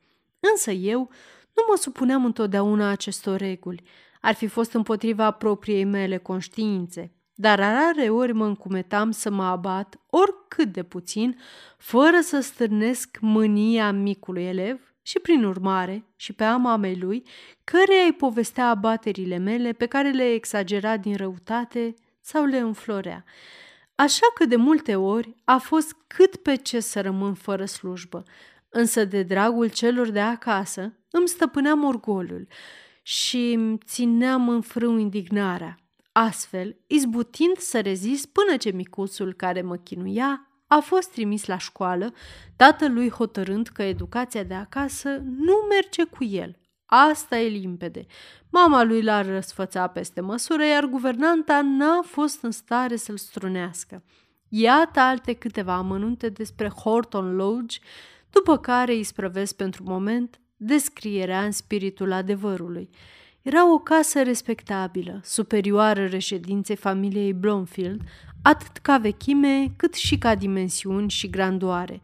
Însă 0.52 0.70
eu 0.70 0.98
nu 1.54 1.62
mă 1.68 1.76
supuneam 1.76 2.24
întotdeauna 2.24 2.88
acestor 2.88 3.36
reguli. 3.36 3.82
Ar 4.20 4.34
fi 4.34 4.46
fost 4.46 4.72
împotriva 4.72 5.30
propriei 5.30 5.84
mele 5.84 6.16
conștiințe 6.16 7.12
dar 7.34 7.58
rare 7.58 8.08
ori 8.08 8.32
mă 8.32 8.44
încumetam 8.44 9.10
să 9.10 9.30
mă 9.30 9.44
abat 9.44 10.00
oricât 10.10 10.72
de 10.72 10.82
puțin, 10.82 11.38
fără 11.78 12.20
să 12.20 12.40
stârnesc 12.40 13.18
mânia 13.20 13.92
micului 13.92 14.44
elev 14.44 14.94
și, 15.02 15.18
prin 15.18 15.44
urmare, 15.44 16.04
și 16.16 16.32
pe 16.32 16.44
a 16.44 16.56
mamei 16.56 16.96
lui, 16.96 17.22
căreia 17.64 18.04
îi 18.04 18.12
povestea 18.12 18.68
abaterile 18.68 19.36
mele 19.36 19.72
pe 19.72 19.86
care 19.86 20.10
le 20.10 20.32
exagera 20.32 20.96
din 20.96 21.16
răutate 21.16 21.94
sau 22.20 22.44
le 22.44 22.58
înflorea. 22.58 23.24
Așa 23.94 24.26
că 24.34 24.44
de 24.44 24.56
multe 24.56 24.96
ori 24.96 25.34
a 25.44 25.56
fost 25.56 25.96
cât 26.06 26.36
pe 26.36 26.54
ce 26.54 26.80
să 26.80 27.00
rămân 27.00 27.34
fără 27.34 27.64
slujbă, 27.64 28.22
însă 28.68 29.04
de 29.04 29.22
dragul 29.22 29.68
celor 29.68 30.10
de 30.10 30.20
acasă 30.20 30.92
îmi 31.10 31.28
stăpâneam 31.28 31.84
orgolul 31.84 32.48
și 33.02 33.52
îmi 33.52 33.78
țineam 33.78 34.48
în 34.48 34.60
frâu 34.60 34.98
indignarea, 34.98 35.78
Astfel, 36.16 36.76
izbutind 36.86 37.56
să 37.56 37.80
rezist 37.80 38.26
până 38.26 38.56
ce 38.56 38.70
micuțul 38.70 39.32
care 39.32 39.62
mă 39.62 39.76
chinuia 39.76 40.48
a 40.66 40.78
fost 40.78 41.10
trimis 41.10 41.46
la 41.46 41.58
școală, 41.58 42.14
tatălui 42.56 43.10
hotărând 43.10 43.66
că 43.66 43.82
educația 43.82 44.42
de 44.42 44.54
acasă 44.54 45.08
nu 45.18 45.54
merge 45.68 46.04
cu 46.04 46.24
el. 46.24 46.56
Asta 46.86 47.38
e 47.38 47.48
limpede. 47.48 48.06
Mama 48.50 48.82
lui 48.82 49.02
l-a 49.02 49.22
răsfățat 49.22 49.92
peste 49.92 50.20
măsură, 50.20 50.64
iar 50.64 50.84
guvernanta 50.84 51.62
n-a 51.62 52.02
fost 52.02 52.42
în 52.42 52.50
stare 52.50 52.96
să-l 52.96 53.16
strunească. 53.16 54.04
Iată 54.48 55.00
alte 55.00 55.32
câteva 55.32 55.74
amănunte 55.74 56.28
despre 56.28 56.68
Horton 56.68 57.34
Lodge, 57.34 57.78
după 58.30 58.58
care 58.58 58.92
îi 58.92 59.02
sprăvesc 59.02 59.56
pentru 59.56 59.82
moment 59.86 60.40
descrierea 60.56 61.44
în 61.44 61.50
spiritul 61.50 62.12
adevărului. 62.12 62.90
Era 63.44 63.72
o 63.72 63.78
casă 63.78 64.22
respectabilă, 64.22 65.20
superioară 65.22 66.06
reședinței 66.06 66.76
familiei 66.76 67.32
Blomfield, 67.32 68.00
atât 68.42 68.76
ca 68.76 68.98
vechime, 68.98 69.72
cât 69.76 69.94
și 69.94 70.18
ca 70.18 70.34
dimensiuni 70.34 71.10
și 71.10 71.30
grandoare. 71.30 72.00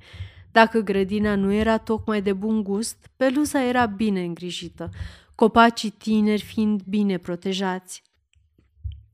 Dacă 0.53 0.80
grădina 0.80 1.34
nu 1.34 1.53
era 1.53 1.78
tocmai 1.78 2.22
de 2.22 2.32
bun 2.32 2.62
gust, 2.62 3.11
peluza 3.16 3.64
era 3.64 3.86
bine 3.86 4.22
îngrijită, 4.22 4.91
copacii 5.34 5.91
tineri 5.91 6.43
fiind 6.43 6.82
bine 6.82 7.18
protejați. 7.18 8.03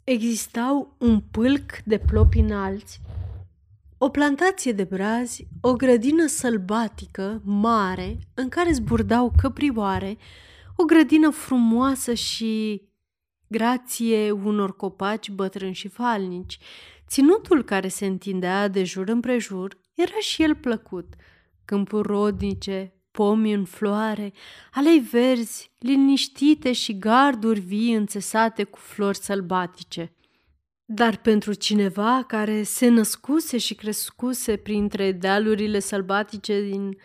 Existau 0.04 0.94
un 0.98 1.20
pâlc 1.20 1.72
de 1.84 1.98
plopi 1.98 2.38
înalți, 2.38 3.00
o 3.98 4.08
plantație 4.08 4.72
de 4.72 4.84
brazi, 4.84 5.46
o 5.60 5.72
grădină 5.72 6.26
sălbatică, 6.26 7.40
mare, 7.44 8.18
în 8.34 8.48
care 8.48 8.72
zburdau 8.72 9.32
căprioare, 9.36 10.16
o 10.76 10.84
grădină 10.84 11.30
frumoasă 11.30 12.14
și 12.14 12.82
grație 13.48 14.30
unor 14.30 14.76
copaci 14.76 15.30
bătrâni 15.30 15.74
și 15.74 15.88
falnici. 15.88 16.58
Ținutul 17.08 17.62
care 17.64 17.88
se 17.88 18.06
întindea 18.06 18.68
de 18.68 18.84
jur 18.84 19.08
împrejur 19.08 19.78
era 19.94 20.18
și 20.20 20.42
el 20.42 20.54
plăcut. 20.54 21.14
Câmpuri 21.64 22.08
rodnice, 22.08 22.94
pomi 23.10 23.52
în 23.52 23.64
floare, 23.64 24.32
alei 24.72 24.98
verzi, 24.98 25.70
liniștite 25.78 26.72
și 26.72 26.98
garduri 26.98 27.60
vii 27.60 27.92
înțesate 27.92 28.64
cu 28.64 28.78
flori 28.78 29.18
sălbatice. 29.18 30.12
Dar 30.84 31.16
pentru 31.16 31.52
cineva 31.52 32.24
care 32.26 32.62
se 32.62 32.88
născuse 32.88 33.58
și 33.58 33.74
crescuse 33.74 34.56
printre 34.56 35.12
dealurile 35.12 35.78
sălbatice 35.78 36.62
din... 36.62 36.98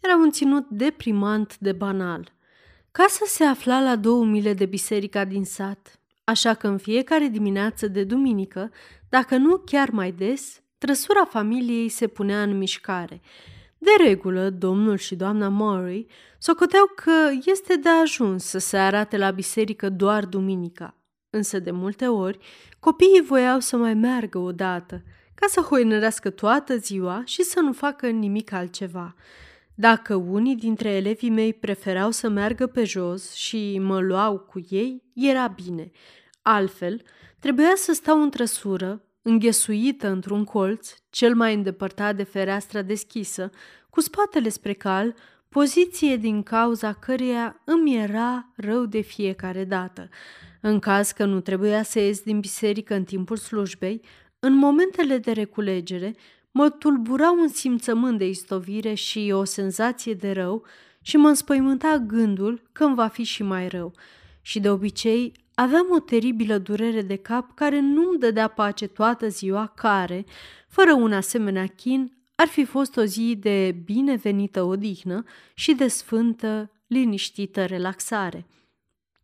era 0.00 0.16
un 0.16 0.30
ținut 0.30 0.68
deprimant 0.68 1.58
de 1.58 1.72
banal. 1.72 2.35
Casa 2.96 3.24
se 3.26 3.44
afla 3.44 3.80
la 3.80 3.96
două 3.96 4.24
mile 4.24 4.52
de 4.52 4.66
biserica 4.66 5.24
din 5.24 5.44
sat, 5.44 6.00
așa 6.24 6.54
că 6.54 6.66
în 6.66 6.78
fiecare 6.78 7.26
dimineață 7.26 7.88
de 7.88 8.04
duminică, 8.04 8.70
dacă 9.08 9.36
nu 9.36 9.56
chiar 9.56 9.90
mai 9.90 10.12
des, 10.12 10.62
trăsura 10.78 11.24
familiei 11.24 11.88
se 11.88 12.06
punea 12.06 12.42
în 12.42 12.58
mișcare. 12.58 13.20
De 13.78 13.90
regulă, 14.04 14.50
domnul 14.50 14.96
și 14.96 15.14
doamna 15.14 15.48
Murray 15.48 16.06
socoteau 16.38 16.84
că 16.94 17.30
este 17.44 17.76
de 17.76 17.88
ajuns 17.88 18.44
să 18.44 18.58
se 18.58 18.76
arate 18.76 19.16
la 19.16 19.30
biserică 19.30 19.88
doar 19.88 20.24
duminica, 20.24 20.96
însă 21.30 21.58
de 21.58 21.70
multe 21.70 22.06
ori 22.06 22.38
copiii 22.78 23.22
voiau 23.26 23.60
să 23.60 23.76
mai 23.76 23.94
meargă 23.94 24.38
odată, 24.38 25.02
ca 25.34 25.46
să 25.46 25.60
hoinărească 25.60 26.30
toată 26.30 26.76
ziua 26.76 27.22
și 27.24 27.42
să 27.42 27.60
nu 27.60 27.72
facă 27.72 28.08
nimic 28.08 28.52
altceva. 28.52 29.14
Dacă 29.78 30.14
unii 30.14 30.56
dintre 30.56 30.88
elevii 30.88 31.30
mei 31.30 31.54
preferau 31.54 32.10
să 32.10 32.28
meargă 32.28 32.66
pe 32.66 32.84
jos 32.84 33.32
și 33.32 33.78
mă 33.78 34.00
luau 34.00 34.38
cu 34.38 34.60
ei, 34.68 35.02
era 35.14 35.46
bine. 35.46 35.90
Altfel, 36.42 37.02
trebuia 37.38 37.72
să 37.74 37.92
stau 37.92 38.22
în 38.22 38.30
trăsură, 38.30 39.04
înghesuită 39.22 40.08
într-un 40.08 40.44
colț, 40.44 40.94
cel 41.10 41.34
mai 41.34 41.54
îndepărtat 41.54 42.16
de 42.16 42.22
fereastra 42.22 42.82
deschisă, 42.82 43.50
cu 43.90 44.00
spatele 44.00 44.48
spre 44.48 44.72
cal, 44.72 45.14
poziție 45.48 46.16
din 46.16 46.42
cauza 46.42 46.92
căreia 46.92 47.62
îmi 47.64 47.96
era 47.96 48.52
rău 48.56 48.86
de 48.86 49.00
fiecare 49.00 49.64
dată. 49.64 50.08
În 50.60 50.78
caz 50.78 51.10
că 51.10 51.24
nu 51.24 51.40
trebuia 51.40 51.82
să 51.82 52.00
ies 52.00 52.20
din 52.20 52.40
biserică 52.40 52.94
în 52.94 53.04
timpul 53.04 53.36
slujbei, 53.36 54.00
în 54.38 54.54
momentele 54.54 55.18
de 55.18 55.32
reculegere, 55.32 56.14
mă 56.56 56.68
tulbura 56.68 57.30
un 57.30 57.48
simțământ 57.48 58.18
de 58.18 58.28
istovire 58.28 58.94
și 58.94 59.30
o 59.34 59.44
senzație 59.44 60.14
de 60.14 60.32
rău 60.32 60.64
și 61.02 61.16
mă 61.16 61.28
înspăimânta 61.28 61.96
gândul 61.98 62.68
că 62.72 62.84
îmi 62.84 62.94
va 62.94 63.06
fi 63.06 63.22
și 63.22 63.42
mai 63.42 63.68
rău. 63.68 63.92
Și 64.40 64.60
de 64.60 64.70
obicei 64.70 65.32
aveam 65.54 65.86
o 65.90 65.98
teribilă 65.98 66.58
durere 66.58 67.02
de 67.02 67.16
cap 67.16 67.54
care 67.54 67.80
nu-mi 67.80 68.18
dădea 68.18 68.48
pace 68.48 68.86
toată 68.86 69.28
ziua, 69.28 69.66
care, 69.66 70.24
fără 70.68 70.92
un 70.92 71.12
asemenea 71.12 71.66
chin, 71.66 72.16
ar 72.34 72.46
fi 72.46 72.64
fost 72.64 72.96
o 72.96 73.04
zi 73.04 73.36
de 73.40 73.76
binevenită 73.84 74.62
odihnă 74.62 75.24
și 75.54 75.74
de 75.74 75.88
sfântă, 75.88 76.70
liniștită 76.86 77.64
relaxare. 77.64 78.46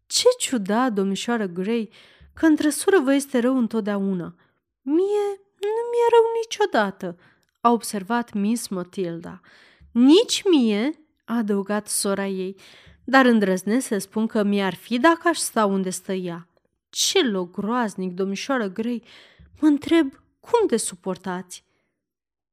Ce 0.07 0.27
ciudat, 0.39 0.93
domnișoară 0.93 1.47
Gray, 1.47 1.89
că 2.35 2.47
în 2.47 2.57
trăsură 2.57 3.01
vă 3.05 3.15
este 3.15 3.39
rău 3.39 3.59
întotdeauna. 3.59 4.35
Mie 4.81 5.42
nu 5.63 5.83
mi-e 5.91 6.07
rău 6.11 6.25
niciodată, 6.43 7.19
a 7.61 7.71
observat 7.71 8.33
Miss 8.33 8.69
Matilda. 8.69 9.41
Nici 9.93 10.43
mie, 10.51 10.99
a 11.25 11.37
adăugat 11.37 11.89
sora 11.89 12.27
ei, 12.27 12.57
dar 13.05 13.25
îndrăznesc 13.25 13.87
să 13.87 13.99
spun 13.99 14.27
că 14.27 14.43
mi-ar 14.43 14.75
fi 14.75 14.99
dacă 14.99 15.29
aș 15.29 15.37
sta 15.37 15.67
unde 15.67 15.91
stă 15.91 16.13
ea. 16.13 16.49
Ce 16.91 17.23
loc 17.23 17.51
groaznic, 17.51 18.13
domnișoară 18.13 18.69
Grey! 18.69 19.03
Mă 19.61 19.69
întreb, 19.69 20.13
cum 20.41 20.67
de 20.67 20.77
suportați? 20.77 21.65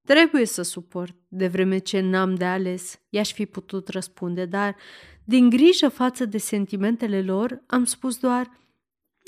Trebuie 0.05 0.45
să 0.45 0.61
suport, 0.61 1.15
de 1.27 1.47
vreme 1.47 1.77
ce 1.77 1.99
n-am 1.99 2.35
de 2.35 2.45
ales, 2.45 2.99
i-aș 3.09 3.33
fi 3.33 3.45
putut 3.45 3.87
răspunde, 3.87 4.45
dar, 4.45 4.75
din 5.23 5.49
grijă 5.49 5.89
față 5.89 6.25
de 6.25 6.37
sentimentele 6.37 7.21
lor, 7.21 7.61
am 7.67 7.85
spus 7.85 8.17
doar, 8.17 8.51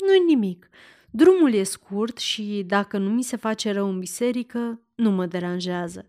nu-i 0.06 0.24
nimic, 0.26 0.68
drumul 1.12 1.52
e 1.52 1.62
scurt 1.62 2.18
și, 2.18 2.64
dacă 2.66 2.98
nu 2.98 3.10
mi 3.10 3.22
se 3.22 3.36
face 3.36 3.72
rău 3.72 3.88
în 3.88 3.98
biserică, 3.98 4.80
nu 4.94 5.10
mă 5.10 5.26
deranjează. 5.26 6.08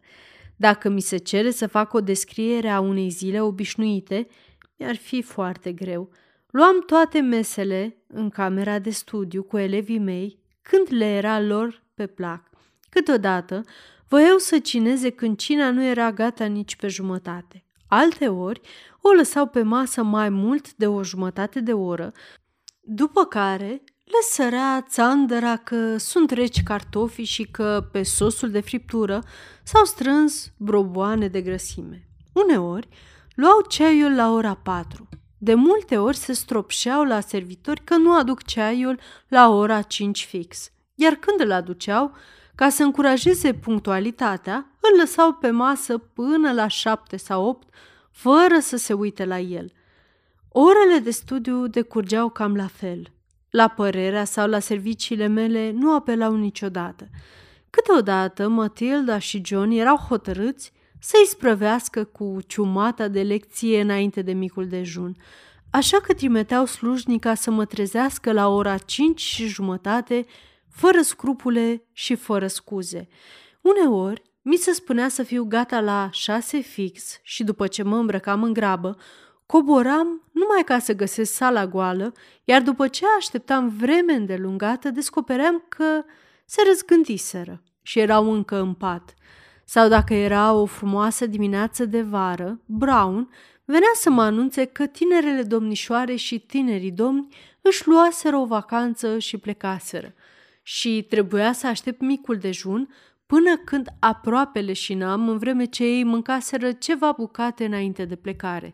Dacă 0.55 0.89
mi 0.89 1.01
se 1.01 1.17
cere 1.17 1.51
să 1.51 1.67
fac 1.67 1.93
o 1.93 2.01
descriere 2.01 2.69
a 2.69 2.79
unei 2.79 3.09
zile 3.09 3.41
obișnuite, 3.41 4.27
mi-ar 4.77 4.95
fi 4.95 5.21
foarte 5.21 5.71
greu. 5.71 6.09
Luam 6.49 6.83
toate 6.85 7.19
mesele 7.19 7.97
în 8.07 8.29
camera 8.29 8.79
de 8.79 8.89
studiu 8.89 9.43
cu 9.43 9.57
elevii 9.57 9.99
mei 9.99 10.39
când 10.61 10.87
le 10.89 11.05
era 11.05 11.41
lor 11.41 11.83
pe 11.93 12.07
plac. 12.07 12.49
Câteodată 12.89 13.63
voiau 14.07 14.37
să 14.37 14.59
cineze 14.59 15.09
când 15.09 15.37
cina 15.37 15.71
nu 15.71 15.83
era 15.83 16.11
gata 16.11 16.45
nici 16.45 16.75
pe 16.75 16.87
jumătate. 16.87 17.63
Alte 17.87 18.27
ori 18.27 18.61
o 19.01 19.11
lăsau 19.11 19.47
pe 19.47 19.61
masă 19.61 20.03
mai 20.03 20.29
mult 20.29 20.73
de 20.73 20.87
o 20.87 21.03
jumătate 21.03 21.59
de 21.59 21.73
oră, 21.73 22.11
după 22.81 23.25
care 23.25 23.83
le 24.03 24.19
sărea 24.29 24.85
țandăra 24.89 25.55
că 25.55 25.97
sunt 25.97 26.31
reci 26.31 26.63
cartofi 26.63 27.23
și 27.23 27.43
că 27.43 27.87
pe 27.91 28.03
sosul 28.03 28.51
de 28.51 28.59
friptură 28.59 29.23
s-au 29.63 29.85
strâns 29.85 30.51
broboane 30.57 31.27
de 31.27 31.41
grăsime. 31.41 32.07
Uneori, 32.33 32.87
luau 33.35 33.65
ceaiul 33.67 34.15
la 34.15 34.31
ora 34.31 34.53
patru. 34.63 35.09
De 35.37 35.53
multe 35.53 35.97
ori 35.97 36.17
se 36.17 36.33
stropșeau 36.33 37.03
la 37.03 37.19
servitori 37.19 37.83
că 37.83 37.95
nu 37.95 38.13
aduc 38.13 38.43
ceaiul 38.43 38.99
la 39.27 39.49
ora 39.49 39.81
cinci 39.81 40.25
fix, 40.25 40.71
iar 40.95 41.13
când 41.13 41.39
îl 41.39 41.51
aduceau, 41.51 42.15
ca 42.55 42.69
să 42.69 42.83
încurajeze 42.83 43.53
punctualitatea, 43.53 44.77
îl 44.79 44.99
lăsau 44.99 45.33
pe 45.33 45.49
masă 45.49 45.97
până 45.97 46.51
la 46.51 46.67
șapte 46.67 47.17
sau 47.17 47.45
opt, 47.45 47.73
fără 48.11 48.59
să 48.59 48.77
se 48.77 48.93
uite 48.93 49.25
la 49.25 49.39
el. 49.39 49.71
Orele 50.49 50.99
de 50.99 51.11
studiu 51.11 51.67
decurgeau 51.67 52.29
cam 52.29 52.55
la 52.55 52.67
fel. 52.67 53.12
La 53.55 53.67
părerea 53.67 54.23
sau 54.23 54.47
la 54.47 54.59
serviciile 54.59 55.27
mele 55.27 55.71
nu 55.71 55.95
apelau 55.95 56.35
niciodată. 56.35 57.09
Câteodată 57.69 58.47
Matilda 58.47 59.19
și 59.19 59.41
John 59.45 59.71
erau 59.71 59.95
hotărâți 59.95 60.71
să-i 60.99 61.25
sprăvească 61.25 62.03
cu 62.03 62.37
ciumata 62.47 63.07
de 63.07 63.21
lecție 63.21 63.81
înainte 63.81 64.21
de 64.21 64.31
micul 64.31 64.67
dejun, 64.67 65.15
așa 65.69 65.97
că 65.99 66.13
trimiteau 66.13 66.65
slujnica 66.65 67.33
să 67.33 67.51
mă 67.51 67.65
trezească 67.65 68.31
la 68.31 68.47
ora 68.47 68.77
cinci 68.77 69.21
și 69.21 69.47
jumătate 69.47 70.25
fără 70.69 71.01
scrupule 71.01 71.83
și 71.91 72.15
fără 72.15 72.47
scuze. 72.47 73.07
Uneori, 73.61 74.21
mi 74.41 74.55
se 74.55 74.71
spunea 74.71 75.09
să 75.09 75.23
fiu 75.23 75.43
gata 75.43 75.79
la 75.79 76.09
șase 76.11 76.59
fix 76.59 77.19
și 77.23 77.43
după 77.43 77.67
ce 77.67 77.83
mă 77.83 77.97
îmbrăcam 77.97 78.43
în 78.43 78.53
grabă, 78.53 78.97
coboram 79.53 80.21
numai 80.31 80.63
ca 80.65 80.79
să 80.79 80.93
găsesc 80.93 81.33
sala 81.33 81.67
goală, 81.67 82.13
iar 82.43 82.61
după 82.61 82.87
ce 82.87 83.05
așteptam 83.17 83.69
vreme 83.77 84.13
îndelungată, 84.13 84.89
descopeream 84.89 85.65
că 85.69 86.03
se 86.45 86.61
răzgândiseră 86.67 87.63
și 87.81 87.99
erau 87.99 88.31
încă 88.31 88.59
în 88.59 88.73
pat. 88.73 89.13
Sau 89.65 89.87
dacă 89.87 90.13
era 90.13 90.53
o 90.53 90.65
frumoasă 90.65 91.25
dimineață 91.25 91.85
de 91.85 92.01
vară, 92.01 92.59
Brown 92.65 93.29
venea 93.65 93.91
să 93.93 94.09
mă 94.09 94.21
anunțe 94.21 94.65
că 94.65 94.85
tinerele 94.85 95.43
domnișoare 95.43 96.15
și 96.15 96.39
tinerii 96.39 96.91
domni 96.91 97.27
își 97.61 97.87
luaseră 97.87 98.35
o 98.35 98.45
vacanță 98.45 99.19
și 99.19 99.37
plecaseră 99.37 100.13
și 100.61 101.05
trebuia 101.09 101.51
să 101.51 101.67
aștept 101.67 102.01
micul 102.01 102.37
dejun 102.37 102.89
până 103.25 103.57
când 103.65 103.87
aproape 103.99 104.59
leșinam 104.59 105.29
în 105.29 105.37
vreme 105.37 105.65
ce 105.65 105.83
ei 105.83 106.03
mâncaseră 106.03 106.71
ceva 106.71 107.11
bucate 107.11 107.65
înainte 107.65 108.05
de 108.05 108.15
plecare. 108.15 108.73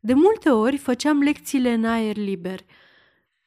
De 0.00 0.14
multe 0.14 0.50
ori 0.50 0.76
făceam 0.76 1.20
lecțiile 1.20 1.72
în 1.72 1.84
aer 1.84 2.16
liber, 2.16 2.60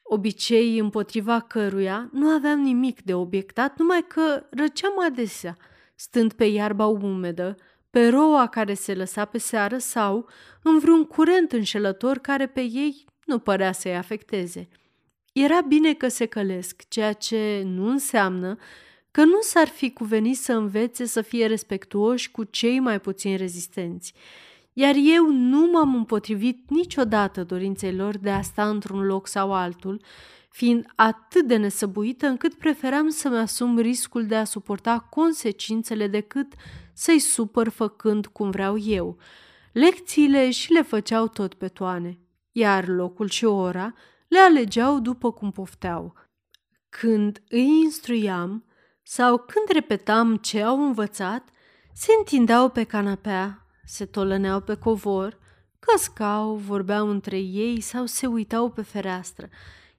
obicei 0.02 0.78
împotriva 0.78 1.40
căruia 1.40 2.10
nu 2.12 2.28
aveam 2.28 2.60
nimic 2.60 3.02
de 3.02 3.14
obiectat, 3.14 3.78
numai 3.78 4.06
că 4.08 4.46
răceam 4.50 5.00
adesea, 5.06 5.58
stând 5.96 6.34
pe 6.34 6.46
iarba 6.46 6.86
umedă, 6.86 7.56
pe 7.90 8.08
roa 8.08 8.48
care 8.48 8.74
se 8.74 8.94
lăsa 8.94 9.26
pe 9.26 9.38
seară 9.38 9.78
sau 9.78 10.30
în 10.64 10.80
vreun 10.80 11.06
curent 11.06 11.52
înșelător 11.52 12.18
care 12.18 12.48
pe 12.48 12.62
ei 12.62 13.06
nu 13.26 13.40
părea 13.40 13.72
să-i 13.72 13.96
afecteze. 13.96 14.68
Era 15.34 15.62
bine 15.62 15.94
că 15.94 16.08
se 16.08 16.26
călesc, 16.26 16.82
ceea 16.88 17.14
ce 17.14 17.62
nu 17.66 17.90
înseamnă 17.90 18.58
că 19.12 19.24
nu 19.24 19.42
s-ar 19.42 19.68
fi 19.68 19.92
cuvenit 19.92 20.38
să 20.38 20.54
învețe 20.54 21.06
să 21.06 21.22
fie 21.22 21.46
respectuoși 21.46 22.32
cu 22.32 22.44
cei 22.44 22.80
mai 22.80 23.00
puțin 23.00 23.38
rezistenți. 23.38 24.14
Iar 24.74 24.96
eu 24.98 25.32
nu 25.32 25.70
m-am 25.72 25.96
împotrivit 25.96 26.70
niciodată 26.70 27.44
dorinței 27.44 27.96
lor 27.96 28.18
de 28.18 28.30
a 28.30 28.42
sta 28.42 28.70
într-un 28.70 29.06
loc 29.06 29.28
sau 29.28 29.54
altul, 29.54 30.02
fiind 30.50 30.86
atât 30.96 31.48
de 31.48 31.56
nesăbuită 31.56 32.28
încât 32.28 32.54
preferam 32.54 33.10
să-mi 33.10 33.38
asum 33.38 33.78
riscul 33.78 34.26
de 34.26 34.36
a 34.36 34.44
suporta 34.44 35.00
consecințele 35.00 36.08
decât 36.08 36.54
să-i 36.94 37.20
supăr 37.20 37.70
făcând 37.70 38.26
cum 38.28 38.50
vreau 38.50 38.78
eu. 38.78 39.18
Lecțiile 39.72 40.52
și 40.52 40.72
le 40.72 40.82
făceau 40.82 41.28
tot 41.28 41.54
pe 41.54 41.68
toane, 41.68 42.20
iar 42.52 42.88
locul 42.88 43.30
și 43.30 43.46
ora 43.46 43.94
le 44.28 44.40
alegeau 44.40 45.00
după 45.00 45.32
cum 45.32 45.52
pofteau. 45.52 46.14
Când 46.90 47.44
îi 47.50 47.68
instruiam 47.84 48.66
sau 49.04 49.38
când 49.38 49.68
repetam 49.72 50.36
ce 50.36 50.62
au 50.62 50.86
învățat, 50.86 51.50
se 51.94 52.12
întindeau 52.18 52.70
pe 52.70 52.84
canapea, 52.84 53.63
se 53.86 54.06
tolăneau 54.06 54.62
pe 54.62 54.76
covor, 54.76 55.40
căscau, 55.80 56.56
vorbeau 56.56 57.10
între 57.10 57.38
ei 57.38 57.82
sau 57.82 58.06
se 58.06 58.28
uitau 58.28 58.70
pe 58.70 58.82
fereastră, 58.82 59.50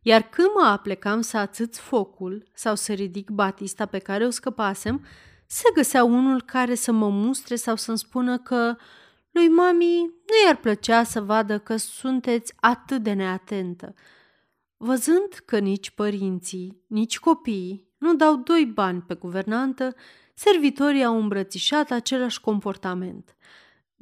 iar 0.02 0.22
când 0.22 0.48
mă 0.54 0.66
aplecam 0.66 1.20
să 1.20 1.36
atâț 1.36 1.78
focul 1.78 2.48
sau 2.52 2.74
să 2.74 2.92
ridic 2.92 3.30
batista 3.30 3.86
pe 3.86 3.98
care 3.98 4.26
o 4.26 4.30
scăpasem, 4.30 5.04
se 5.46 5.70
găsea 5.74 6.04
unul 6.04 6.42
care 6.42 6.74
să 6.74 6.92
mă 6.92 7.08
mustre 7.08 7.54
sau 7.54 7.76
să-mi 7.76 7.98
spună 7.98 8.38
că 8.38 8.76
lui 9.30 9.48
mami 9.48 10.00
nu 10.00 10.44
i-ar 10.44 10.56
plăcea 10.56 11.02
să 11.02 11.20
vadă 11.20 11.58
că 11.58 11.76
sunteți 11.76 12.52
atât 12.56 13.02
de 13.02 13.12
neatentă. 13.12 13.94
Văzând 14.76 15.42
că 15.44 15.58
nici 15.58 15.90
părinții, 15.90 16.82
nici 16.86 17.18
copiii 17.18 17.88
nu 17.98 18.14
dau 18.14 18.36
doi 18.36 18.66
bani 18.66 19.00
pe 19.00 19.14
guvernantă, 19.14 19.94
servitorii 20.34 21.04
au 21.04 21.20
îmbrățișat 21.20 21.90
același 21.90 22.40
comportament. 22.40 23.36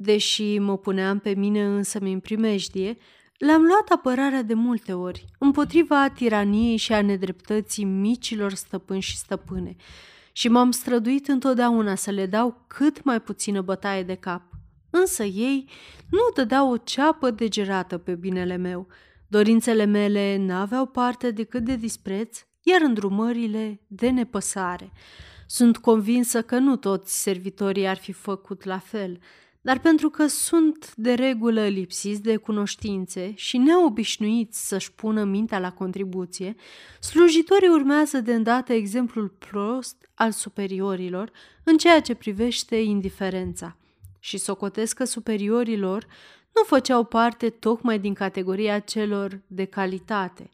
Deși 0.03 0.57
mă 0.59 0.77
puneam 0.77 1.19
pe 1.19 1.33
mine 1.33 1.65
însă 1.65 1.99
mi 2.01 2.19
primejdie, 2.19 2.97
le-am 3.37 3.61
luat 3.61 3.89
apărarea 3.89 4.41
de 4.41 4.53
multe 4.53 4.93
ori, 4.93 5.25
împotriva 5.39 6.09
tiraniei 6.09 6.77
și 6.77 6.93
a 6.93 7.01
nedreptății 7.01 7.83
micilor 7.83 8.53
stăpâni 8.53 9.01
și 9.01 9.17
stăpâne, 9.17 9.75
și 10.31 10.47
m-am 10.47 10.71
străduit 10.71 11.27
întotdeauna 11.27 11.95
să 11.95 12.11
le 12.11 12.25
dau 12.25 12.65
cât 12.67 13.03
mai 13.03 13.21
puțină 13.21 13.61
bătaie 13.61 14.03
de 14.03 14.15
cap. 14.15 14.41
Însă 14.89 15.23
ei 15.23 15.69
nu 16.09 16.19
dădeau 16.35 16.71
o 16.71 16.77
ceapă 16.77 17.31
degerată 17.31 17.97
pe 17.97 18.15
binele 18.15 18.55
meu. 18.55 18.87
Dorințele 19.27 19.85
mele 19.85 20.37
n-aveau 20.37 20.85
parte 20.85 21.31
decât 21.31 21.63
de 21.63 21.75
dispreț, 21.75 22.39
iar 22.61 22.81
îndrumările 22.81 23.81
de 23.87 24.09
nepăsare. 24.09 24.91
Sunt 25.47 25.77
convinsă 25.77 26.41
că 26.41 26.57
nu 26.57 26.75
toți 26.75 27.21
servitorii 27.21 27.87
ar 27.87 27.97
fi 27.97 28.11
făcut 28.11 28.63
la 28.63 28.77
fel, 28.77 29.19
dar 29.65 29.79
pentru 29.79 30.09
că 30.09 30.27
sunt 30.27 30.95
de 30.95 31.13
regulă 31.13 31.67
lipsiți 31.67 32.21
de 32.21 32.35
cunoștințe 32.35 33.33
și 33.35 33.57
neobișnuiți 33.57 34.67
să-și 34.67 34.91
pună 34.91 35.23
mintea 35.23 35.59
la 35.59 35.71
contribuție, 35.71 36.55
slujitorii 36.99 37.67
urmează 37.67 38.19
de 38.19 38.33
îndată 38.33 38.73
exemplul 38.73 39.27
prost 39.27 40.09
al 40.13 40.31
superiorilor 40.31 41.31
în 41.63 41.77
ceea 41.77 42.01
ce 42.01 42.15
privește 42.15 42.75
indiferența 42.75 43.77
și 44.19 44.37
socotesc 44.37 44.95
că 44.95 45.03
superiorilor 45.03 46.07
nu 46.55 46.63
făceau 46.63 47.03
parte 47.03 47.49
tocmai 47.49 47.99
din 47.99 48.13
categoria 48.13 48.79
celor 48.79 49.41
de 49.47 49.65
calitate. 49.65 50.49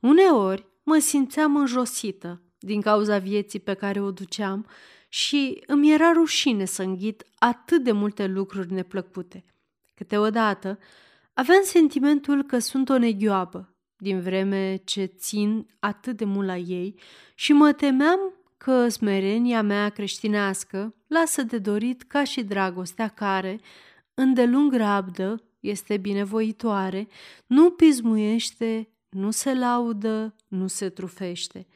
Uneori 0.00 0.66
mă 0.82 0.98
simțeam 0.98 1.56
înjosită 1.56 2.40
din 2.58 2.80
cauza 2.80 3.18
vieții 3.18 3.60
pe 3.60 3.74
care 3.74 4.00
o 4.00 4.10
duceam 4.10 4.66
și 5.12 5.62
îmi 5.66 5.92
era 5.92 6.12
rușine 6.12 6.64
să 6.64 6.82
înghit 6.82 7.24
atât 7.38 7.82
de 7.84 7.92
multe 7.92 8.26
lucruri 8.26 8.72
neplăcute. 8.72 9.44
Câteodată 9.94 10.78
aveam 11.32 11.62
sentimentul 11.62 12.42
că 12.42 12.58
sunt 12.58 12.88
o 12.88 12.98
neghioabă, 12.98 13.74
din 13.96 14.20
vreme 14.20 14.76
ce 14.84 15.04
țin 15.04 15.66
atât 15.78 16.16
de 16.16 16.24
mult 16.24 16.46
la 16.46 16.56
ei 16.56 16.98
și 17.34 17.52
mă 17.52 17.72
temeam 17.72 18.18
că 18.56 18.88
smerenia 18.88 19.62
mea 19.62 19.88
creștinească 19.88 20.94
lasă 21.06 21.42
de 21.42 21.58
dorit 21.58 22.02
ca 22.02 22.24
și 22.24 22.42
dragostea 22.42 23.08
care, 23.08 23.60
îndelung 24.14 24.72
rabdă, 24.72 25.42
este 25.60 25.96
binevoitoare, 25.96 27.08
nu 27.46 27.70
pismuiește, 27.70 28.88
nu 29.08 29.30
se 29.30 29.54
laudă, 29.54 30.34
nu 30.48 30.66
se 30.66 30.88
trufește. 30.88 31.66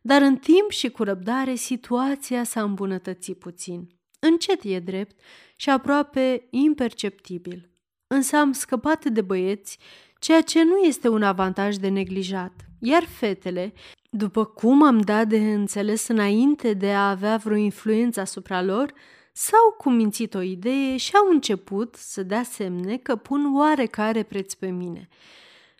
Dar 0.00 0.22
în 0.22 0.36
timp 0.36 0.70
și 0.70 0.90
cu 0.90 1.02
răbdare 1.02 1.54
situația 1.54 2.44
s-a 2.44 2.62
îmbunătățit 2.62 3.38
puțin. 3.38 3.88
Încet 4.18 4.60
e 4.62 4.78
drept 4.78 5.20
și 5.56 5.70
aproape 5.70 6.46
imperceptibil. 6.50 7.70
Însă 8.06 8.36
am 8.36 8.52
scăpat 8.52 9.04
de 9.04 9.20
băieți, 9.20 9.78
ceea 10.18 10.40
ce 10.40 10.64
nu 10.64 10.76
este 10.76 11.08
un 11.08 11.22
avantaj 11.22 11.76
de 11.76 11.88
neglijat, 11.88 12.52
iar 12.80 13.04
fetele, 13.04 13.72
după 14.10 14.44
cum 14.44 14.82
am 14.82 15.00
dat 15.00 15.28
de 15.28 15.52
înțeles 15.52 16.08
înainte 16.08 16.72
de 16.72 16.92
a 16.92 17.10
avea 17.10 17.36
vreo 17.36 17.56
influență 17.56 18.20
asupra 18.20 18.62
lor, 18.62 18.92
s-au 19.32 19.74
cumințit 19.78 20.34
o 20.34 20.40
idee 20.40 20.96
și 20.96 21.16
au 21.16 21.30
început 21.30 21.94
să 21.94 22.22
dea 22.22 22.42
semne 22.42 22.96
că 22.96 23.16
pun 23.16 23.54
oarecare 23.54 24.22
preț 24.22 24.54
pe 24.54 24.70
mine. 24.70 25.08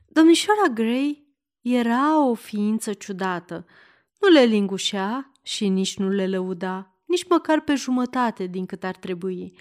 Domnișoara 0.09 0.69
Gray 0.75 1.27
era 1.61 2.27
o 2.27 2.35
ființă 2.35 2.93
ciudată, 2.93 3.67
nu 4.21 4.29
le 4.29 4.41
lingușea 4.41 5.33
și 5.43 5.69
nici 5.69 5.97
nu 5.97 6.09
le 6.09 6.27
lăuda, 6.27 6.95
nici 7.05 7.29
măcar 7.29 7.61
pe 7.61 7.75
jumătate 7.75 8.47
din 8.47 8.67
cât 8.67 8.85
ar 8.85 8.97
trebui. 8.97 9.59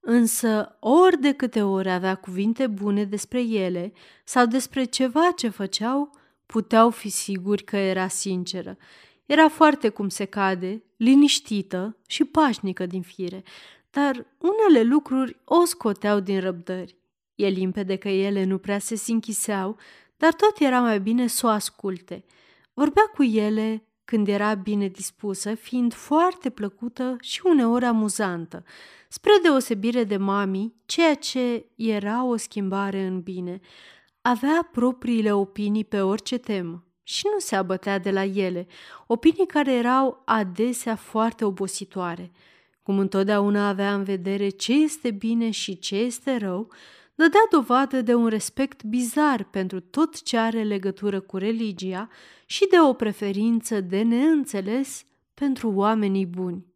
Însă, 0.00 0.76
ori 0.80 1.20
de 1.20 1.32
câte 1.32 1.62
ori 1.62 1.90
avea 1.90 2.14
cuvinte 2.14 2.66
bune 2.66 3.04
despre 3.04 3.40
ele 3.40 3.92
sau 4.24 4.46
despre 4.46 4.84
ceva 4.84 5.30
ce 5.36 5.48
făceau, 5.48 6.10
puteau 6.46 6.90
fi 6.90 7.08
siguri 7.08 7.64
că 7.64 7.76
era 7.76 8.08
sinceră. 8.08 8.76
Era 9.26 9.48
foarte 9.48 9.88
cum 9.88 10.08
se 10.08 10.24
cade, 10.24 10.82
liniștită 10.96 11.96
și 12.06 12.24
pașnică 12.24 12.86
din 12.86 13.02
fire, 13.02 13.42
dar 13.90 14.26
unele 14.38 14.82
lucruri 14.82 15.36
o 15.44 15.64
scoteau 15.64 16.20
din 16.20 16.40
răbdări. 16.40 16.96
E 17.34 17.46
limpede 17.46 17.96
că 17.96 18.08
ele 18.08 18.44
nu 18.44 18.58
prea 18.58 18.78
se 18.78 18.94
sinchiseau, 18.94 19.76
dar 20.16 20.32
tot 20.32 20.58
era 20.58 20.80
mai 20.80 21.00
bine 21.00 21.26
să 21.26 21.46
o 21.46 21.48
asculte. 21.48 22.24
Vorbea 22.72 23.10
cu 23.14 23.22
ele 23.22 23.82
când 24.12 24.28
era 24.28 24.54
bine 24.54 24.88
dispusă, 24.88 25.54
fiind 25.54 25.94
foarte 25.94 26.50
plăcută 26.50 27.16
și 27.20 27.40
uneori 27.44 27.84
amuzantă, 27.84 28.64
spre 29.08 29.32
deosebire 29.42 30.04
de 30.04 30.16
mami, 30.16 30.74
ceea 30.86 31.14
ce 31.14 31.66
era 31.76 32.24
o 32.24 32.36
schimbare 32.36 33.02
în 33.02 33.20
bine. 33.20 33.60
Avea 34.22 34.68
propriile 34.72 35.32
opinii 35.32 35.84
pe 35.84 36.00
orice 36.00 36.38
temă 36.38 36.84
și 37.02 37.26
nu 37.32 37.38
se 37.38 37.56
abătea 37.56 37.98
de 37.98 38.10
la 38.10 38.24
ele, 38.24 38.66
opinii 39.06 39.46
care 39.46 39.74
erau 39.74 40.22
adesea 40.24 40.96
foarte 40.96 41.44
obositoare. 41.44 42.32
Cum 42.82 42.98
întotdeauna 42.98 43.68
avea 43.68 43.94
în 43.94 44.02
vedere 44.02 44.48
ce 44.48 44.72
este 44.72 45.10
bine 45.10 45.50
și 45.50 45.78
ce 45.78 45.96
este 45.96 46.36
rău, 46.36 46.72
dădea 47.14 47.46
dovadă 47.50 48.02
de 48.02 48.14
un 48.14 48.26
respect 48.26 48.84
bizar 48.84 49.44
pentru 49.44 49.80
tot 49.80 50.22
ce 50.22 50.38
are 50.38 50.62
legătură 50.62 51.20
cu 51.20 51.36
religia 51.36 52.08
și 52.46 52.66
de 52.70 52.80
o 52.80 52.92
preferință 52.92 53.80
de 53.80 54.02
neînțeles 54.02 55.04
pentru 55.34 55.72
oamenii 55.74 56.26
buni. 56.26 56.71